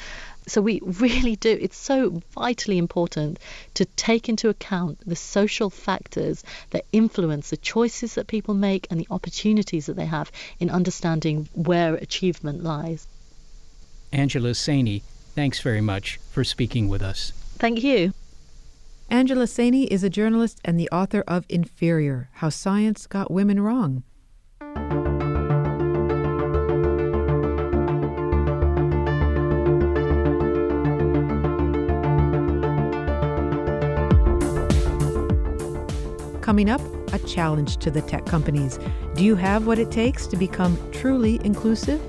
[0.48, 1.58] So we really do.
[1.62, 3.40] It's so vitally important
[3.76, 9.00] to take into account the social factors that influence the choices that people make and
[9.00, 13.08] the opportunities that they have in understanding where achievement lies.
[14.12, 15.02] Angela Saini,
[15.36, 17.32] thanks very much for speaking with us.
[17.58, 18.14] Thank you.
[19.10, 24.04] Angela Saini is a journalist and the author of Inferior How Science Got Women Wrong.
[36.52, 36.82] Coming up,
[37.14, 38.78] a challenge to the tech companies.
[39.16, 42.02] Do you have what it takes to become truly inclusive?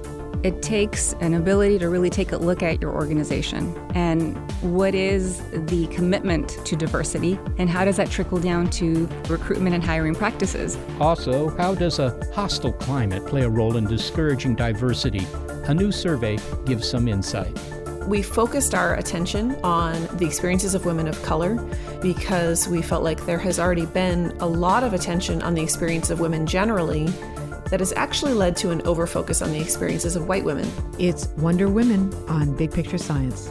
[0.43, 5.43] It takes an ability to really take a look at your organization and what is
[5.53, 10.77] the commitment to diversity and how does that trickle down to recruitment and hiring practices.
[10.99, 15.25] Also, how does a hostile climate play a role in discouraging diversity?
[15.67, 17.57] A new survey gives some insight.
[18.07, 21.55] We focused our attention on the experiences of women of color
[22.01, 26.11] because we felt like there has already been a lot of attention on the experience
[26.11, 27.07] of women generally
[27.71, 30.71] that has actually led to an overfocus on the experiences of white women.
[30.99, 33.51] It's Wonder Women on Big Picture Science.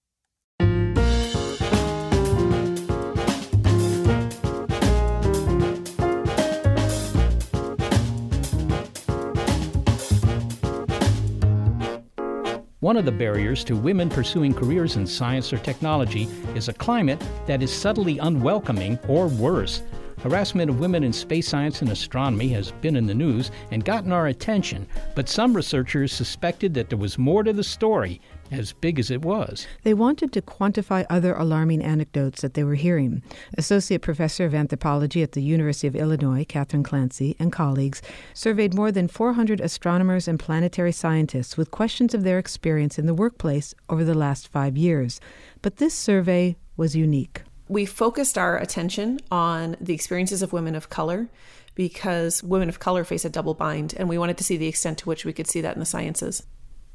[12.81, 17.21] One of the barriers to women pursuing careers in science or technology is a climate
[17.45, 19.83] that is subtly unwelcoming or worse.
[20.23, 24.11] Harassment of women in space science and astronomy has been in the news and gotten
[24.11, 28.19] our attention, but some researchers suspected that there was more to the story,
[28.51, 29.67] as big as it was.
[29.83, 33.23] They wanted to quantify other alarming anecdotes that they were hearing.
[33.57, 38.01] Associate Professor of Anthropology at the University of Illinois, Kathryn Clancy, and colleagues
[38.33, 43.13] surveyed more than 400 astronomers and planetary scientists with questions of their experience in the
[43.13, 45.19] workplace over the last five years.
[45.61, 50.89] But this survey was unique we focused our attention on the experiences of women of
[50.89, 51.29] color
[51.73, 54.97] because women of color face a double bind, and we wanted to see the extent
[54.97, 56.43] to which we could see that in the sciences.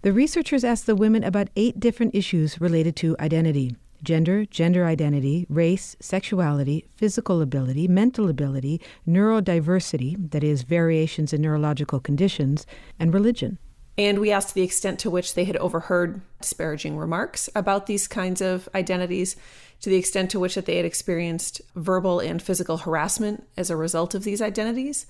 [0.07, 5.47] The researchers asked the women about eight different issues related to identity gender, gender identity,
[5.49, 12.69] race, sexuality, physical ability, mental ability, neurodiversity, that is, variations in neurological conditions,
[13.01, 13.59] and religion.
[13.99, 18.41] And we asked the extent to which they had overheard disparaging remarks about these kinds
[18.41, 19.35] of identities,
[19.81, 23.77] to the extent to which that they had experienced verbal and physical harassment as a
[23.77, 25.07] result of these identities,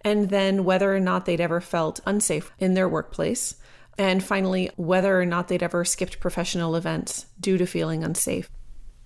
[0.00, 3.54] and then whether or not they'd ever felt unsafe in their workplace,
[4.00, 8.48] and finally, whether or not they'd ever skipped professional events due to feeling unsafe.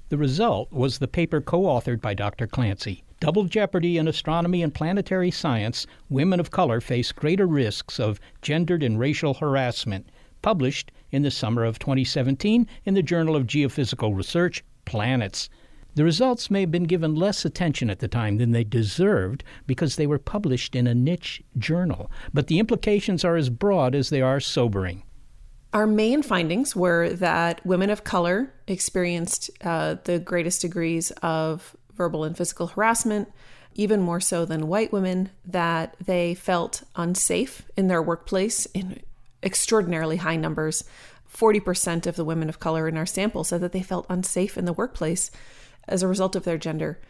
[0.09, 2.47] The result was the paper co authored by Dr.
[2.47, 3.03] Clancy.
[3.19, 8.85] Double jeopardy in astronomy and planetary science, women of color face greater risks of gendered
[8.85, 10.11] and racial harassment,
[10.43, 15.51] published in the summer of 2017 in the Journal of Geophysical Research, Planets.
[15.95, 19.95] The results may have been given less attention at the time than they deserved because
[19.95, 24.21] they were published in a niche journal, but the implications are as broad as they
[24.21, 25.05] are sobering.
[25.73, 32.25] Our main findings were that women of color experienced uh, the greatest degrees of verbal
[32.25, 33.31] and physical harassment,
[33.75, 39.01] even more so than white women, that they felt unsafe in their workplace in
[39.43, 40.85] extraordinarily high numbers.
[41.33, 44.67] 40% of the women of color in our sample said that they felt unsafe in
[44.67, 45.33] the workplace
[45.89, 47.01] as a result of their gender.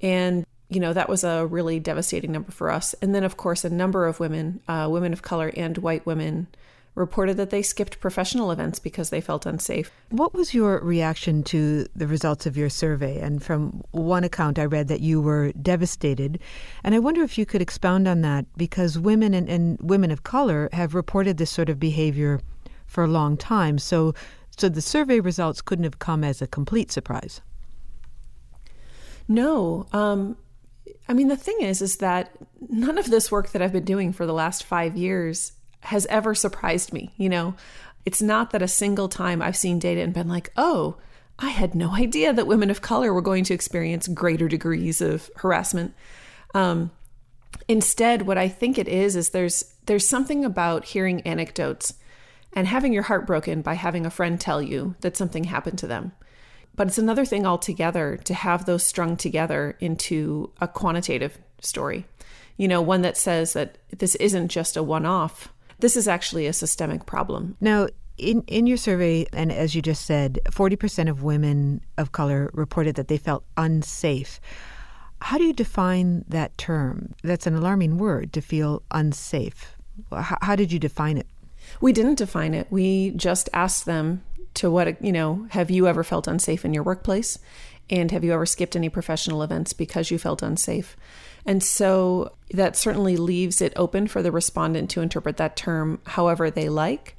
[0.00, 2.94] And, you know, that was a really devastating number for us.
[3.02, 6.48] And then, of course, a number of women, uh, women of color and white women,
[6.94, 9.90] reported that they skipped professional events because they felt unsafe.
[10.10, 13.18] What was your reaction to the results of your survey?
[13.18, 16.38] And from one account, I read that you were devastated.
[16.84, 20.22] And I wonder if you could expound on that because women and, and women of
[20.22, 22.40] color have reported this sort of behavior
[22.86, 23.78] for a long time.
[23.78, 24.14] So,
[24.58, 27.40] so the survey results couldn't have come as a complete surprise.
[29.28, 29.86] No.
[29.92, 30.36] Um,
[31.08, 32.30] I mean, the thing is, is that
[32.68, 36.34] none of this work that I've been doing for the last five years has ever
[36.34, 37.12] surprised me.
[37.16, 37.54] You know,
[38.04, 40.96] it's not that a single time I've seen data and been like, oh,
[41.38, 45.30] I had no idea that women of color were going to experience greater degrees of
[45.36, 45.94] harassment.
[46.54, 46.90] Um,
[47.68, 51.94] instead, what I think it is is there's there's something about hearing anecdotes
[52.52, 55.86] and having your heart broken by having a friend tell you that something happened to
[55.86, 56.12] them.
[56.74, 62.06] But it's another thing altogether to have those strung together into a quantitative story.
[62.56, 65.52] You know, one that says that this isn't just a one off
[65.82, 67.56] this is actually a systemic problem.
[67.60, 72.50] Now, in, in your survey, and as you just said, 40% of women of color
[72.54, 74.40] reported that they felt unsafe.
[75.20, 77.14] How do you define that term?
[77.24, 79.76] That's an alarming word to feel unsafe.
[80.12, 81.26] How, how did you define it?
[81.80, 82.68] We didn't define it.
[82.70, 84.22] We just asked them
[84.54, 87.38] to what, you know, have you ever felt unsafe in your workplace?
[87.90, 90.96] And have you ever skipped any professional events because you felt unsafe?
[91.44, 96.50] And so that certainly leaves it open for the respondent to interpret that term however
[96.50, 97.16] they like.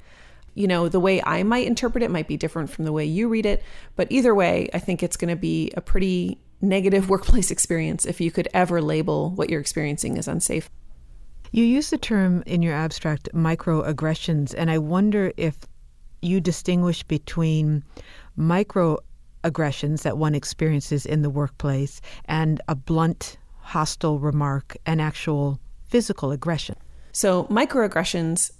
[0.56, 3.28] You know, the way I might interpret it might be different from the way you
[3.28, 3.64] read it,
[3.96, 8.22] but either way, I think it's going to be a pretty negative workplace experience if
[8.22, 10.70] you could ever label what you're experiencing as unsafe.
[11.52, 15.58] You use the term in your abstract microaggressions, and I wonder if
[16.24, 17.84] you distinguish between
[18.38, 26.32] microaggressions that one experiences in the workplace and a blunt hostile remark and actual physical
[26.32, 26.76] aggression.
[27.12, 28.52] So, microaggressions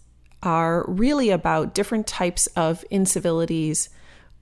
[0.44, 3.90] are really about different types of incivilities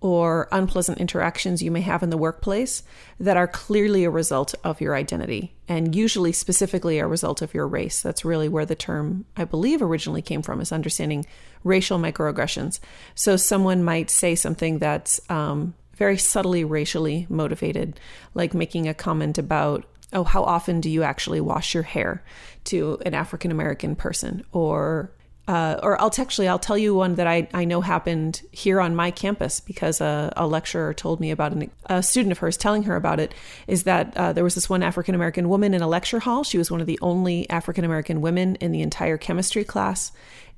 [0.02, 2.82] or unpleasant interactions you may have in the workplace
[3.20, 7.68] that are clearly a result of your identity and usually specifically a result of your
[7.68, 8.02] race.
[8.02, 11.26] That's really where the term, I believe, originally came from, is understanding
[11.64, 12.80] racial microaggressions.
[13.16, 18.00] So someone might say something that's um, very subtly racially motivated,
[18.34, 22.24] like making a comment about oh, how often do you actually wash your hair
[22.66, 24.44] to an African American person?
[24.52, 25.12] Or
[25.48, 28.96] uh, or I'll actually I'll tell you one that I, I know happened here on
[28.96, 32.84] my campus because a, a lecturer told me about an, a student of hers telling
[32.84, 33.34] her about it
[33.68, 36.44] is that uh, there was this one African American woman in a lecture hall.
[36.44, 40.12] She was one of the only African American women in the entire chemistry class,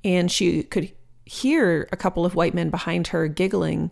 [0.04, 0.92] and she could
[1.26, 3.92] hear a couple of white men behind her giggling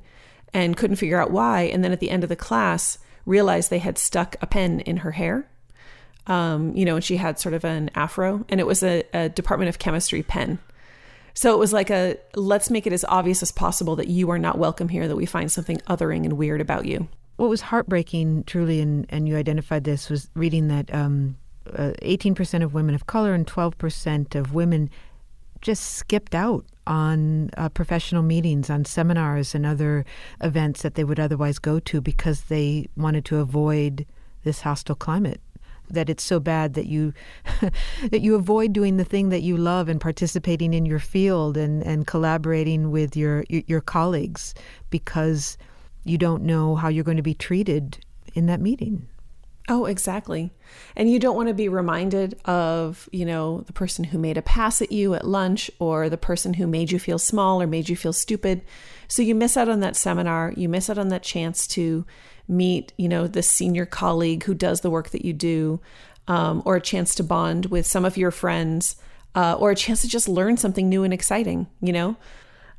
[0.53, 1.61] and couldn't figure out why.
[1.61, 4.97] And then at the end of the class, realized they had stuck a pen in
[4.97, 5.47] her hair
[6.27, 9.29] Um, you know, and she had sort of an afro, and it was a, a
[9.29, 10.59] Department of Chemistry pen.
[11.33, 14.37] So it was like a let's make it as obvious as possible that you are
[14.37, 17.07] not welcome here, that we find something othering and weird about you.
[17.37, 21.37] What was heartbreaking, truly, and, and you identified this, was reading that um,
[21.73, 24.89] uh, 18% of women of color and 12% of women
[25.61, 30.05] just skipped out on uh, professional meetings, on seminars, and other
[30.41, 34.05] events that they would otherwise go to because they wanted to avoid
[34.43, 35.39] this hostile climate
[35.89, 37.13] that it's so bad that you
[38.09, 41.83] that you avoid doing the thing that you love and participating in your field and,
[41.83, 44.53] and collaborating with your your colleagues
[44.89, 45.57] because
[46.03, 48.03] you don't know how you're going to be treated
[48.33, 49.07] in that meeting.
[49.69, 50.51] Oh, exactly.
[50.95, 54.41] And you don't want to be reminded of, you know, the person who made a
[54.41, 57.87] pass at you at lunch or the person who made you feel small or made
[57.87, 58.63] you feel stupid.
[59.07, 62.05] So you miss out on that seminar, you miss out on that chance to
[62.47, 65.79] meet, you know, the senior colleague who does the work that you do,
[66.27, 68.95] um, or a chance to bond with some of your friends,
[69.35, 72.17] uh, or a chance to just learn something new and exciting, you know?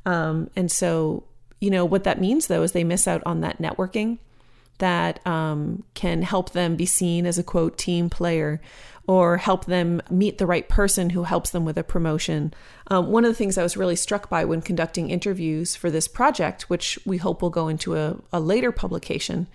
[0.05, 1.23] Um, and so,
[1.61, 4.19] you know, what that means though is they miss out on that networking
[4.83, 8.59] that um, can help them be seen as a quote team player
[9.07, 12.53] or help them meet the right person who helps them with a promotion.
[12.87, 16.09] Um, one of the things I was really struck by when conducting interviews for this
[16.09, 19.47] project, which we hope will go into a, a later publication,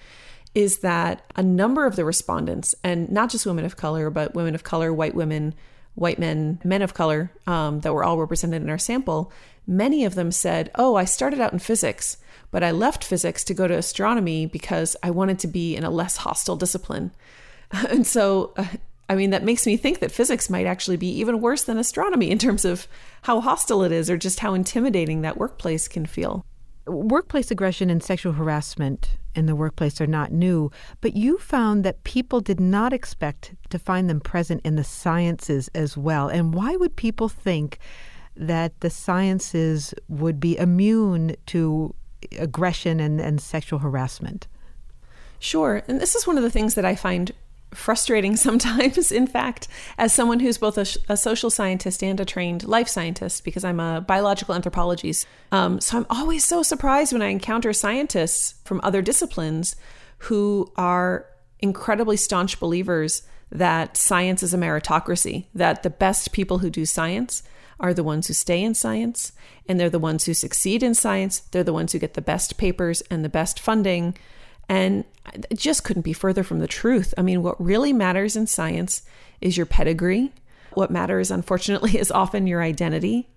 [0.54, 4.54] is that a number of the respondents, and not just women of color, but women
[4.54, 5.54] of color, white women,
[5.94, 9.30] white men, men of color um, that were all represented in our sample,
[9.66, 12.16] many of them said, Oh, I started out in physics,
[12.50, 15.90] but I left physics to go to astronomy because I wanted to be in a
[15.90, 17.12] less hostile discipline.
[17.90, 18.64] And so uh,
[19.08, 22.30] I mean, that makes me think that physics might actually be even worse than astronomy
[22.30, 22.86] in terms of
[23.22, 26.44] how hostile it is or just how intimidating that workplace can feel.
[26.86, 30.70] Workplace aggression and sexual harassment in the workplace are not new,
[31.00, 35.70] but you found that people did not expect to find them present in the sciences
[35.74, 36.28] as well.
[36.28, 37.78] And why would people think
[38.36, 41.94] that the sciences would be immune to
[42.38, 44.46] aggression and, and sexual harassment?
[45.38, 45.82] Sure.
[45.86, 47.32] And this is one of the things that I find
[47.72, 52.64] frustrating sometimes, in fact, as someone who's both a, a, social scientist and a trained
[52.64, 55.26] life scientist, because I'm a biological anthropologist.
[55.52, 59.76] Um, so I'm always so surprised when I encounter scientists from other disciplines
[60.18, 61.26] who are
[61.60, 67.42] incredibly staunch believers that science is a meritocracy, that the best people who do science
[67.80, 69.32] are the ones who stay in science,
[69.68, 71.40] and they're the ones who succeed in science.
[71.40, 74.16] They're the ones who get the best papers and the best funding.
[74.68, 75.04] And
[75.50, 77.14] it just couldn't be further from the truth.
[77.16, 79.02] I mean, what really matters in science
[79.40, 80.32] is your pedigree.
[80.74, 83.28] What matters, unfortunately, is often your identity.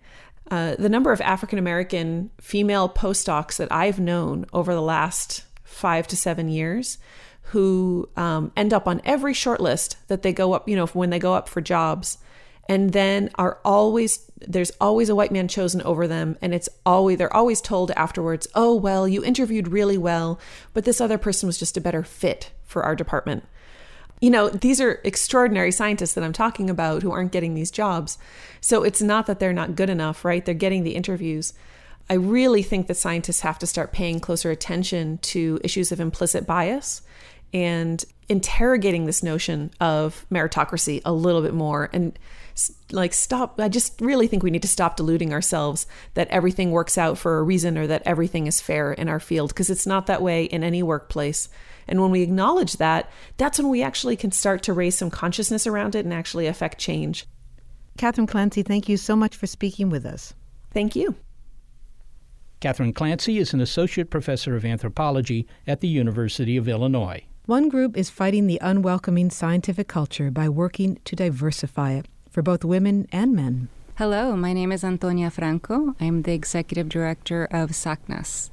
[0.50, 6.08] Uh, the number of African American female postdocs that I've known over the last five
[6.08, 6.98] to seven years
[7.44, 11.20] who um, end up on every shortlist that they go up, you know, when they
[11.20, 12.18] go up for jobs
[12.70, 16.38] and then are always there's always a white man chosen over them.
[16.42, 20.40] And it's always they're always told afterwards oh well you interviewed really well
[20.74, 23.44] but this other person was just a better fit for our department.
[24.20, 28.18] You know these are extraordinary scientists that i'm talking about who aren't getting these jobs.
[28.62, 30.44] So it's not that they're not good enough right?
[30.46, 31.54] They're getting the interviews.
[32.10, 36.46] I really think that scientists have to start paying closer attention to issues of implicit
[36.46, 37.04] bias
[37.54, 41.90] and interrogating this notion of meritocracy a little bit more.
[41.94, 42.18] And
[42.92, 46.98] like stop i just really think we need to stop deluding ourselves that everything works
[46.98, 50.08] out for a reason or that everything is fair in our field because it's not
[50.08, 51.50] that way in any workplace.
[51.88, 55.68] And when we acknowledge that that's when we actually can start to raise some consciousness
[55.68, 57.26] around it and actually affect change.
[57.98, 60.34] Kathryn clancy thank you so much for speaking with us.
[60.74, 61.16] Thank you.
[62.62, 67.24] Kathryn clancy is an associate professor of anthropology at the university of illinois.
[67.48, 72.64] One group is fighting the unwelcoming scientific culture by working to diversify it for both
[72.64, 73.68] women and men.
[73.98, 75.96] Hello, my name is Antonia Franco.
[76.00, 78.50] I'm the executive director of SACNAS.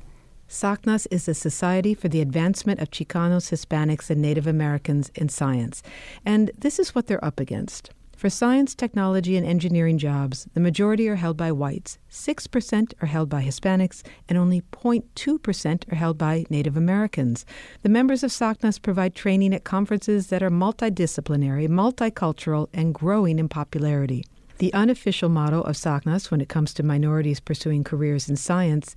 [0.48, 5.82] SACNAS is the Society for the Advancement of Chicanos, Hispanics, and Native Americans in Science.
[6.24, 7.90] And this is what they're up against.
[8.18, 13.28] For science, technology, and engineering jobs, the majority are held by whites, 6% are held
[13.28, 17.46] by Hispanics, and only 0.2% are held by Native Americans.
[17.82, 23.48] The members of SACNAS provide training at conferences that are multidisciplinary, multicultural, and growing in
[23.48, 24.24] popularity.
[24.56, 28.96] The unofficial motto of SACNAS when it comes to minorities pursuing careers in science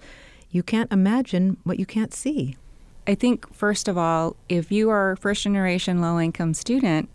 [0.49, 2.57] you can't imagine what you can't see.
[3.05, 7.07] I think, first of all, if you are a first generation low income student,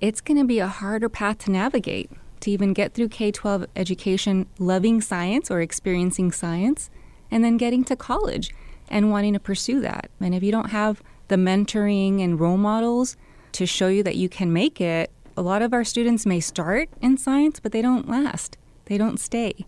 [0.00, 3.66] it's going to be a harder path to navigate to even get through K 12
[3.76, 6.90] education loving science or experiencing science,
[7.30, 8.54] and then getting to college
[8.88, 10.10] and wanting to pursue that.
[10.20, 13.16] And if you don't have the mentoring and role models
[13.52, 16.88] to show you that you can make it, A lot of our students may start
[17.02, 19.66] in science, but they don't last, they don't stay.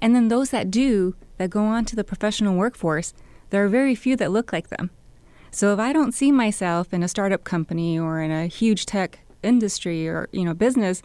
[0.00, 3.12] And then those that do, that go on to the professional workforce,
[3.50, 4.90] there are very few that look like them.
[5.50, 9.18] So if I don't see myself in a startup company or in a huge tech
[9.42, 11.02] industry or you know business,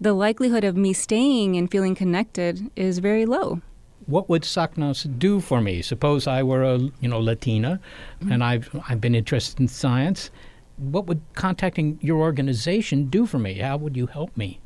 [0.00, 3.60] the likelihood of me staying and feeling connected is very low.
[4.06, 5.80] What would SACNAS do for me?
[5.80, 7.80] Suppose I were a you know Latina,
[8.20, 8.32] mm-hmm.
[8.32, 10.30] and I've I've been interested in science.
[10.76, 13.54] What would contacting your organization do for me?
[13.54, 14.60] How would you help me?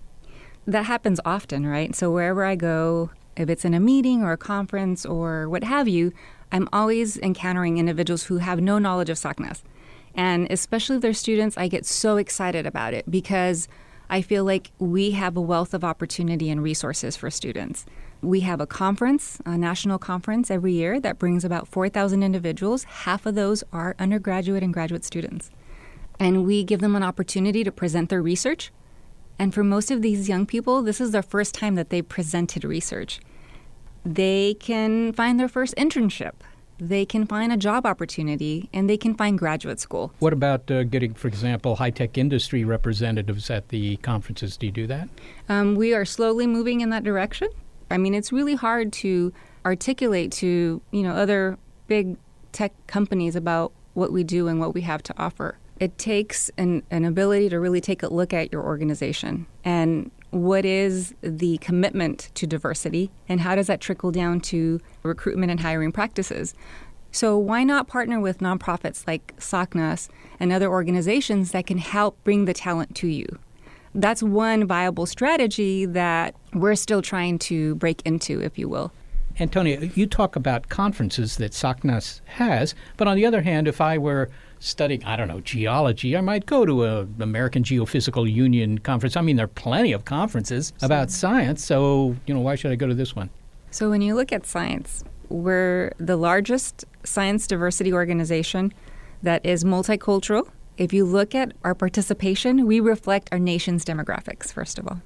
[0.66, 1.94] That happens often, right?
[1.94, 5.86] So wherever I go, if it's in a meeting or a conference or what have
[5.86, 6.12] you,
[6.50, 9.62] I'm always encountering individuals who have no knowledge of SACNAS.
[10.16, 13.68] And especially their students, I get so excited about it because
[14.08, 17.84] I feel like we have a wealth of opportunity and resources for students.
[18.22, 22.84] We have a conference, a national conference every year that brings about 4,000 individuals.
[22.84, 25.50] Half of those are undergraduate and graduate students.
[26.18, 28.72] And we give them an opportunity to present their research.
[29.38, 32.64] And for most of these young people, this is their first time that they presented
[32.64, 33.20] research.
[34.02, 36.32] They can find their first internship
[36.78, 40.12] they can find a job opportunity and they can find graduate school.
[40.18, 44.56] What about uh, getting, for example, high tech industry representatives at the conferences?
[44.56, 45.08] Do you do that?
[45.48, 47.48] Um, we are slowly moving in that direction.
[47.90, 49.32] I mean, it's really hard to
[49.64, 51.58] articulate to you know other
[51.88, 52.16] big
[52.52, 55.58] tech companies about what we do and what we have to offer.
[55.78, 60.64] It takes an, an ability to really take a look at your organization and what
[60.64, 65.92] is the commitment to diversity and how does that trickle down to recruitment and hiring
[65.92, 66.54] practices?
[67.12, 70.08] So, why not partner with nonprofits like SACNAS
[70.38, 73.26] and other organizations that can help bring the talent to you?
[73.94, 78.92] That's one viable strategy that we're still trying to break into, if you will.
[79.38, 83.98] Antonia, you talk about conferences that SACNAS has, but on the other hand, if I
[83.98, 84.30] were
[84.60, 89.14] studying, I don't know, geology, I might go to a American Geophysical Union conference.
[89.14, 92.76] I mean, there are plenty of conferences about science, so, you know, why should I
[92.76, 93.28] go to this one?
[93.70, 98.72] So when you look at science, we're the largest science diversity organization
[99.22, 100.48] that is multicultural.
[100.78, 105.02] If you look at our participation, we reflect our nation's demographics, first of all.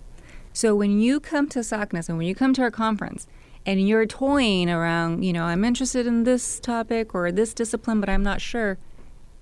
[0.53, 3.27] So when you come to SACNAS and when you come to our conference,
[3.67, 8.09] and you're toying around, you know, I'm interested in this topic or this discipline, but
[8.09, 8.79] I'm not sure,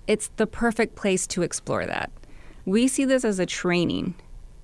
[0.07, 2.11] it's the perfect place to explore that.
[2.65, 4.15] We see this as a training.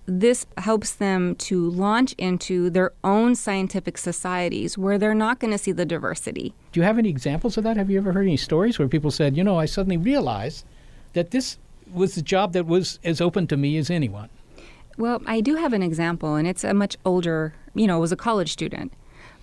[0.07, 5.57] This helps them to launch into their own scientific societies where they're not going to
[5.57, 6.53] see the diversity.
[6.71, 7.77] Do you have any examples of that?
[7.77, 10.65] Have you ever heard any stories where people said, you know, I suddenly realized
[11.13, 11.57] that this
[11.91, 14.29] was a job that was as open to me as anyone?
[14.97, 18.15] Well, I do have an example, and it's a much older, you know, was a
[18.15, 18.93] college student.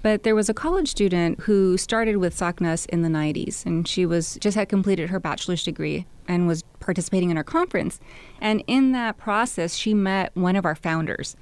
[0.03, 4.05] But there was a college student who started with SACNAS in the 90s, and she
[4.05, 8.01] was just had completed her bachelor's degree and was participating in our conference.
[8.41, 11.37] And in that process, she met one of our founders.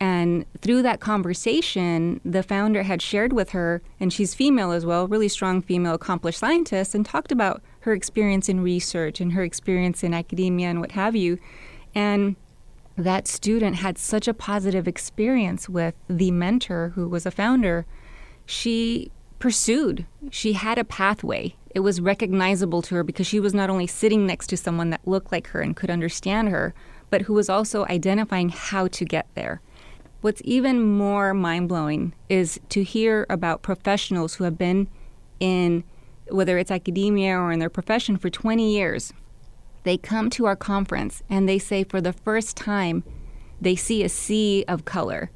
[0.00, 5.08] And through that conversation, the founder had shared with her, and she's female as well,
[5.08, 10.04] really strong female accomplished scientist, and talked about her experience in research and her experience
[10.04, 11.38] in academia and what have you.
[11.94, 12.36] And
[12.98, 17.86] that student had such a positive experience with the mentor who was a founder,
[18.44, 20.04] she pursued.
[20.30, 21.54] She had a pathway.
[21.74, 25.06] It was recognizable to her because she was not only sitting next to someone that
[25.06, 26.74] looked like her and could understand her,
[27.08, 29.60] but who was also identifying how to get there.
[30.20, 34.88] What's even more mind blowing is to hear about professionals who have been
[35.38, 35.84] in,
[36.28, 39.12] whether it's academia or in their profession, for 20 years,
[39.84, 43.04] they come to our conference and they say for the first time
[43.60, 45.30] they see a sea of color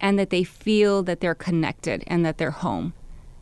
[0.00, 2.92] and that they feel that they're connected and that they're home.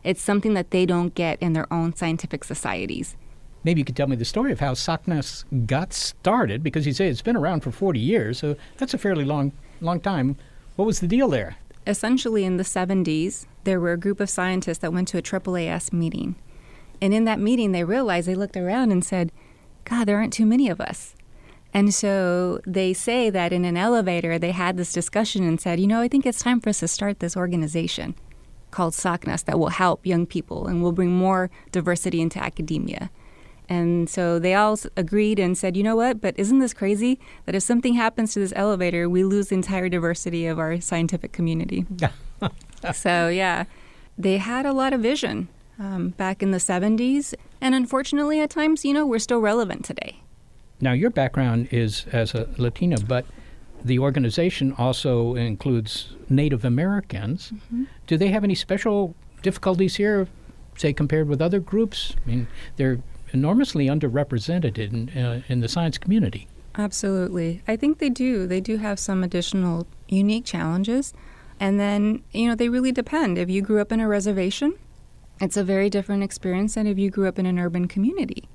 [0.04, 3.16] It's something that they don't get in their own scientific societies.
[3.64, 7.08] Maybe you could tell me the story of how SACNAS got started, because you say
[7.08, 10.36] it's been around for 40 years, so that's a fairly long, long time.
[10.76, 11.56] What was the deal there?
[11.86, 15.92] Essentially, in the 70s, there were a group of scientists that went to a AAAS
[15.92, 16.36] meeting.
[17.02, 19.32] And in that meeting, they realized, they looked around and said,
[19.90, 21.14] God, there aren't too many of us.
[21.74, 25.86] And so they say that in an elevator, they had this discussion and said, you
[25.86, 28.14] know, I think it's time for us to start this organization
[28.70, 33.10] called SACNAS that will help young people and will bring more diversity into academia.
[33.68, 37.54] And so they all agreed and said, you know what, but isn't this crazy that
[37.54, 41.86] if something happens to this elevator, we lose the entire diversity of our scientific community?
[42.94, 43.64] so, yeah,
[44.18, 45.48] they had a lot of vision
[45.80, 47.34] um, back in the 70s.
[47.60, 50.22] And unfortunately, at times, you know, we're still relevant today.
[50.80, 53.26] Now, your background is as a Latina, but
[53.84, 57.50] the organization also includes Native Americans.
[57.52, 57.84] Mm-hmm.
[58.06, 60.28] Do they have any special difficulties here,
[60.76, 62.14] say, compared with other groups?
[62.24, 63.00] I mean, they're
[63.32, 66.46] enormously underrepresented in, uh, in the science community.
[66.76, 67.62] Absolutely.
[67.66, 68.46] I think they do.
[68.46, 71.12] They do have some additional unique challenges.
[71.58, 73.36] And then, you know, they really depend.
[73.38, 74.74] If you grew up in a reservation,
[75.40, 78.48] it's a very different experience than if you grew up in an urban community.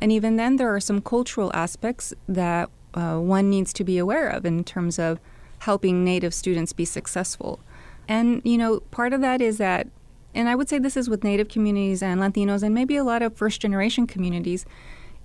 [0.00, 4.28] And even then, there are some cultural aspects that uh, one needs to be aware
[4.28, 5.20] of in terms of
[5.60, 7.60] helping Native students be successful.
[8.08, 9.88] And, you know, part of that is that,
[10.34, 13.22] and I would say this is with Native communities and Latinos and maybe a lot
[13.22, 14.66] of first generation communities,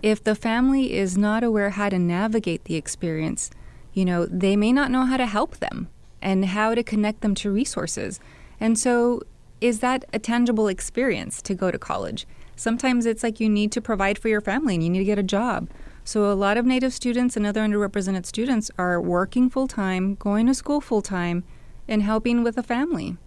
[0.02, 3.50] if the family is not aware how to navigate the experience,
[3.94, 5.90] you know, they may not know how to help them
[6.22, 8.20] and how to connect them to resources.
[8.60, 9.24] And so,
[9.62, 12.26] is that a tangible experience to go to college?
[12.56, 15.20] Sometimes it's like you need to provide for your family and you need to get
[15.20, 15.70] a job.
[16.04, 20.48] So, a lot of Native students and other underrepresented students are working full time, going
[20.48, 21.44] to school full time,
[21.88, 23.18] and helping with a family.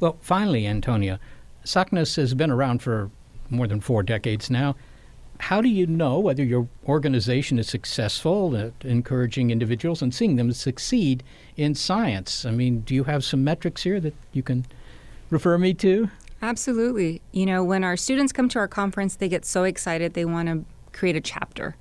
[0.00, 1.20] Well, finally, Antonia,
[1.64, 3.10] SACNAS has been around for
[3.50, 4.76] more than four decades now.
[5.40, 10.52] How do you know whether your organization is successful at encouraging individuals and seeing them
[10.52, 11.22] succeed
[11.56, 12.44] in science?
[12.44, 14.66] I mean, do you have some metrics here that you can
[15.30, 16.10] refer me to?
[16.40, 17.20] Absolutely.
[17.32, 20.48] You know, when our students come to our conference, they get so excited they want
[20.48, 21.76] to create a chapter.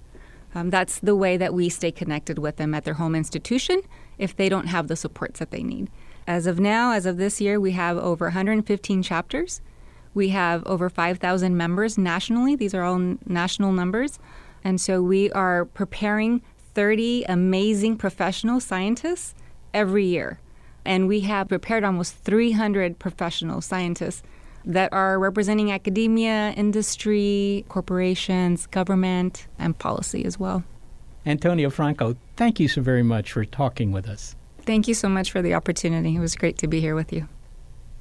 [0.55, 3.81] Um, that's the way that we stay connected with them at their home institution
[4.17, 5.89] if they don't have the supports that they need.
[6.25, 9.61] As of now, as of this year, we have over 115 chapters.
[10.13, 12.55] We have over 5,000 members nationally.
[12.55, 14.17] These are all national numbers.
[14.63, 16.41] And so we are preparing
[16.73, 19.35] 30 amazing professional scientists
[19.73, 20.39] every year.
[20.87, 24.23] And we have prepared almost 300 professional scientists
[24.63, 30.63] that are representing academia, industry, corporations, government, and policy as well.
[31.25, 34.37] Antonio Franco, thank you so very much for talking with us.
[34.61, 36.15] Thank you so much for the opportunity.
[36.15, 37.27] It was great to be here with you.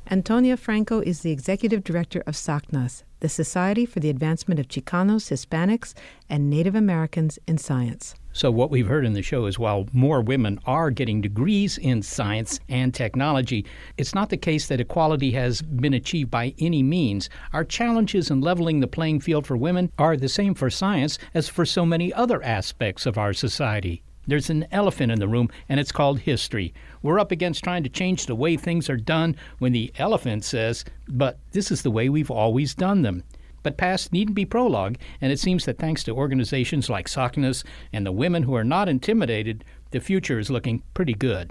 [0.08, 5.32] Antonia Franco is the executive director of SACNAS, the Society for the Advancement of Chicanos,
[5.32, 5.92] Hispanics,
[6.30, 8.14] and Native Americans in Science.
[8.36, 12.02] So, what we've heard in the show is while more women are getting degrees in
[12.02, 13.64] science and technology,
[13.96, 17.30] it's not the case that equality has been achieved by any means.
[17.54, 21.48] Our challenges in leveling the playing field for women are the same for science as
[21.48, 24.02] for so many other aspects of our society.
[24.26, 26.74] There's an elephant in the room, and it's called history.
[27.00, 30.84] We're up against trying to change the way things are done when the elephant says,
[31.08, 33.22] but this is the way we've always done them.
[33.66, 38.06] But past needn't be prologue, and it seems that thanks to organizations like SACNAS and
[38.06, 41.50] the women who are not intimidated, the future is looking pretty good.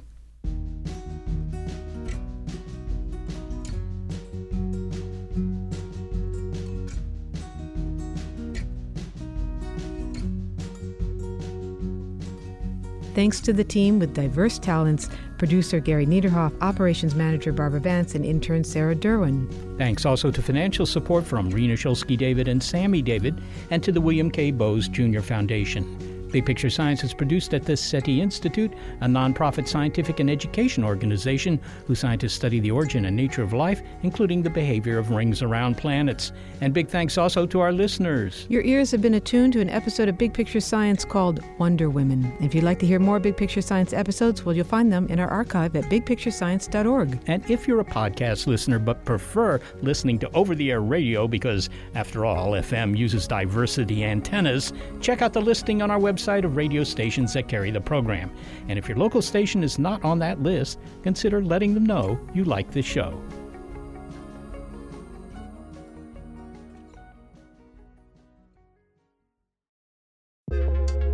[13.14, 18.26] Thanks to the team with diverse talents producer Gary Niederhoff, operations manager Barbara Vance, and
[18.26, 19.48] intern Sarah Derwin.
[19.78, 24.02] Thanks also to financial support from Rena Shulsky David and Sammy David, and to the
[24.02, 24.52] William K.
[24.52, 25.22] Bowes Jr.
[25.22, 26.05] Foundation.
[26.36, 31.62] Big Picture Science is produced at the SETI Institute, a nonprofit scientific and education organization
[31.88, 35.78] whose scientists study the origin and nature of life, including the behavior of rings around
[35.78, 36.34] planets.
[36.60, 38.48] And big thanks also to our listeners.
[38.50, 42.36] Your ears have been attuned to an episode of Big Picture Science called Wonder Women.
[42.42, 45.22] If you'd like to hear more Big Picture Science episodes, well, you'll find them in
[45.22, 47.18] our archive at bigpicturescience.org.
[47.28, 51.70] And if you're a podcast listener but prefer listening to over the air radio because,
[51.94, 56.56] after all, FM uses diversity antennas, check out the listing on our website website of
[56.56, 58.32] radio stations that carry the program.
[58.68, 62.44] And if your local station is not on that list, consider letting them know you
[62.44, 63.22] like the show.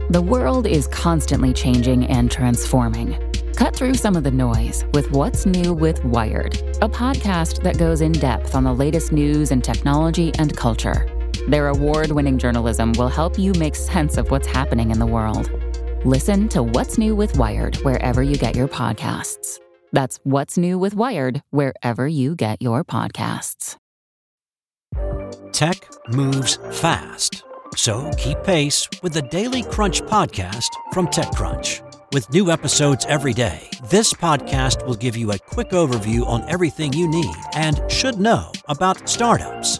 [0.10, 3.18] The world is constantly changing and transforming.
[3.56, 8.02] Cut through some of the noise with What's New with Wired, a podcast that goes
[8.02, 11.21] in depth on the latest news and technology and culture.
[11.48, 15.50] Their award winning journalism will help you make sense of what's happening in the world.
[16.06, 19.60] Listen to What's New with Wired wherever you get your podcasts.
[19.92, 23.78] That's What's New with Wired wherever you get your podcasts.
[25.52, 27.44] Tech moves fast.
[27.76, 31.82] So keep pace with the Daily Crunch podcast from TechCrunch.
[32.14, 36.92] With new episodes every day, this podcast will give you a quick overview on everything
[36.92, 39.80] you need and should know about startups,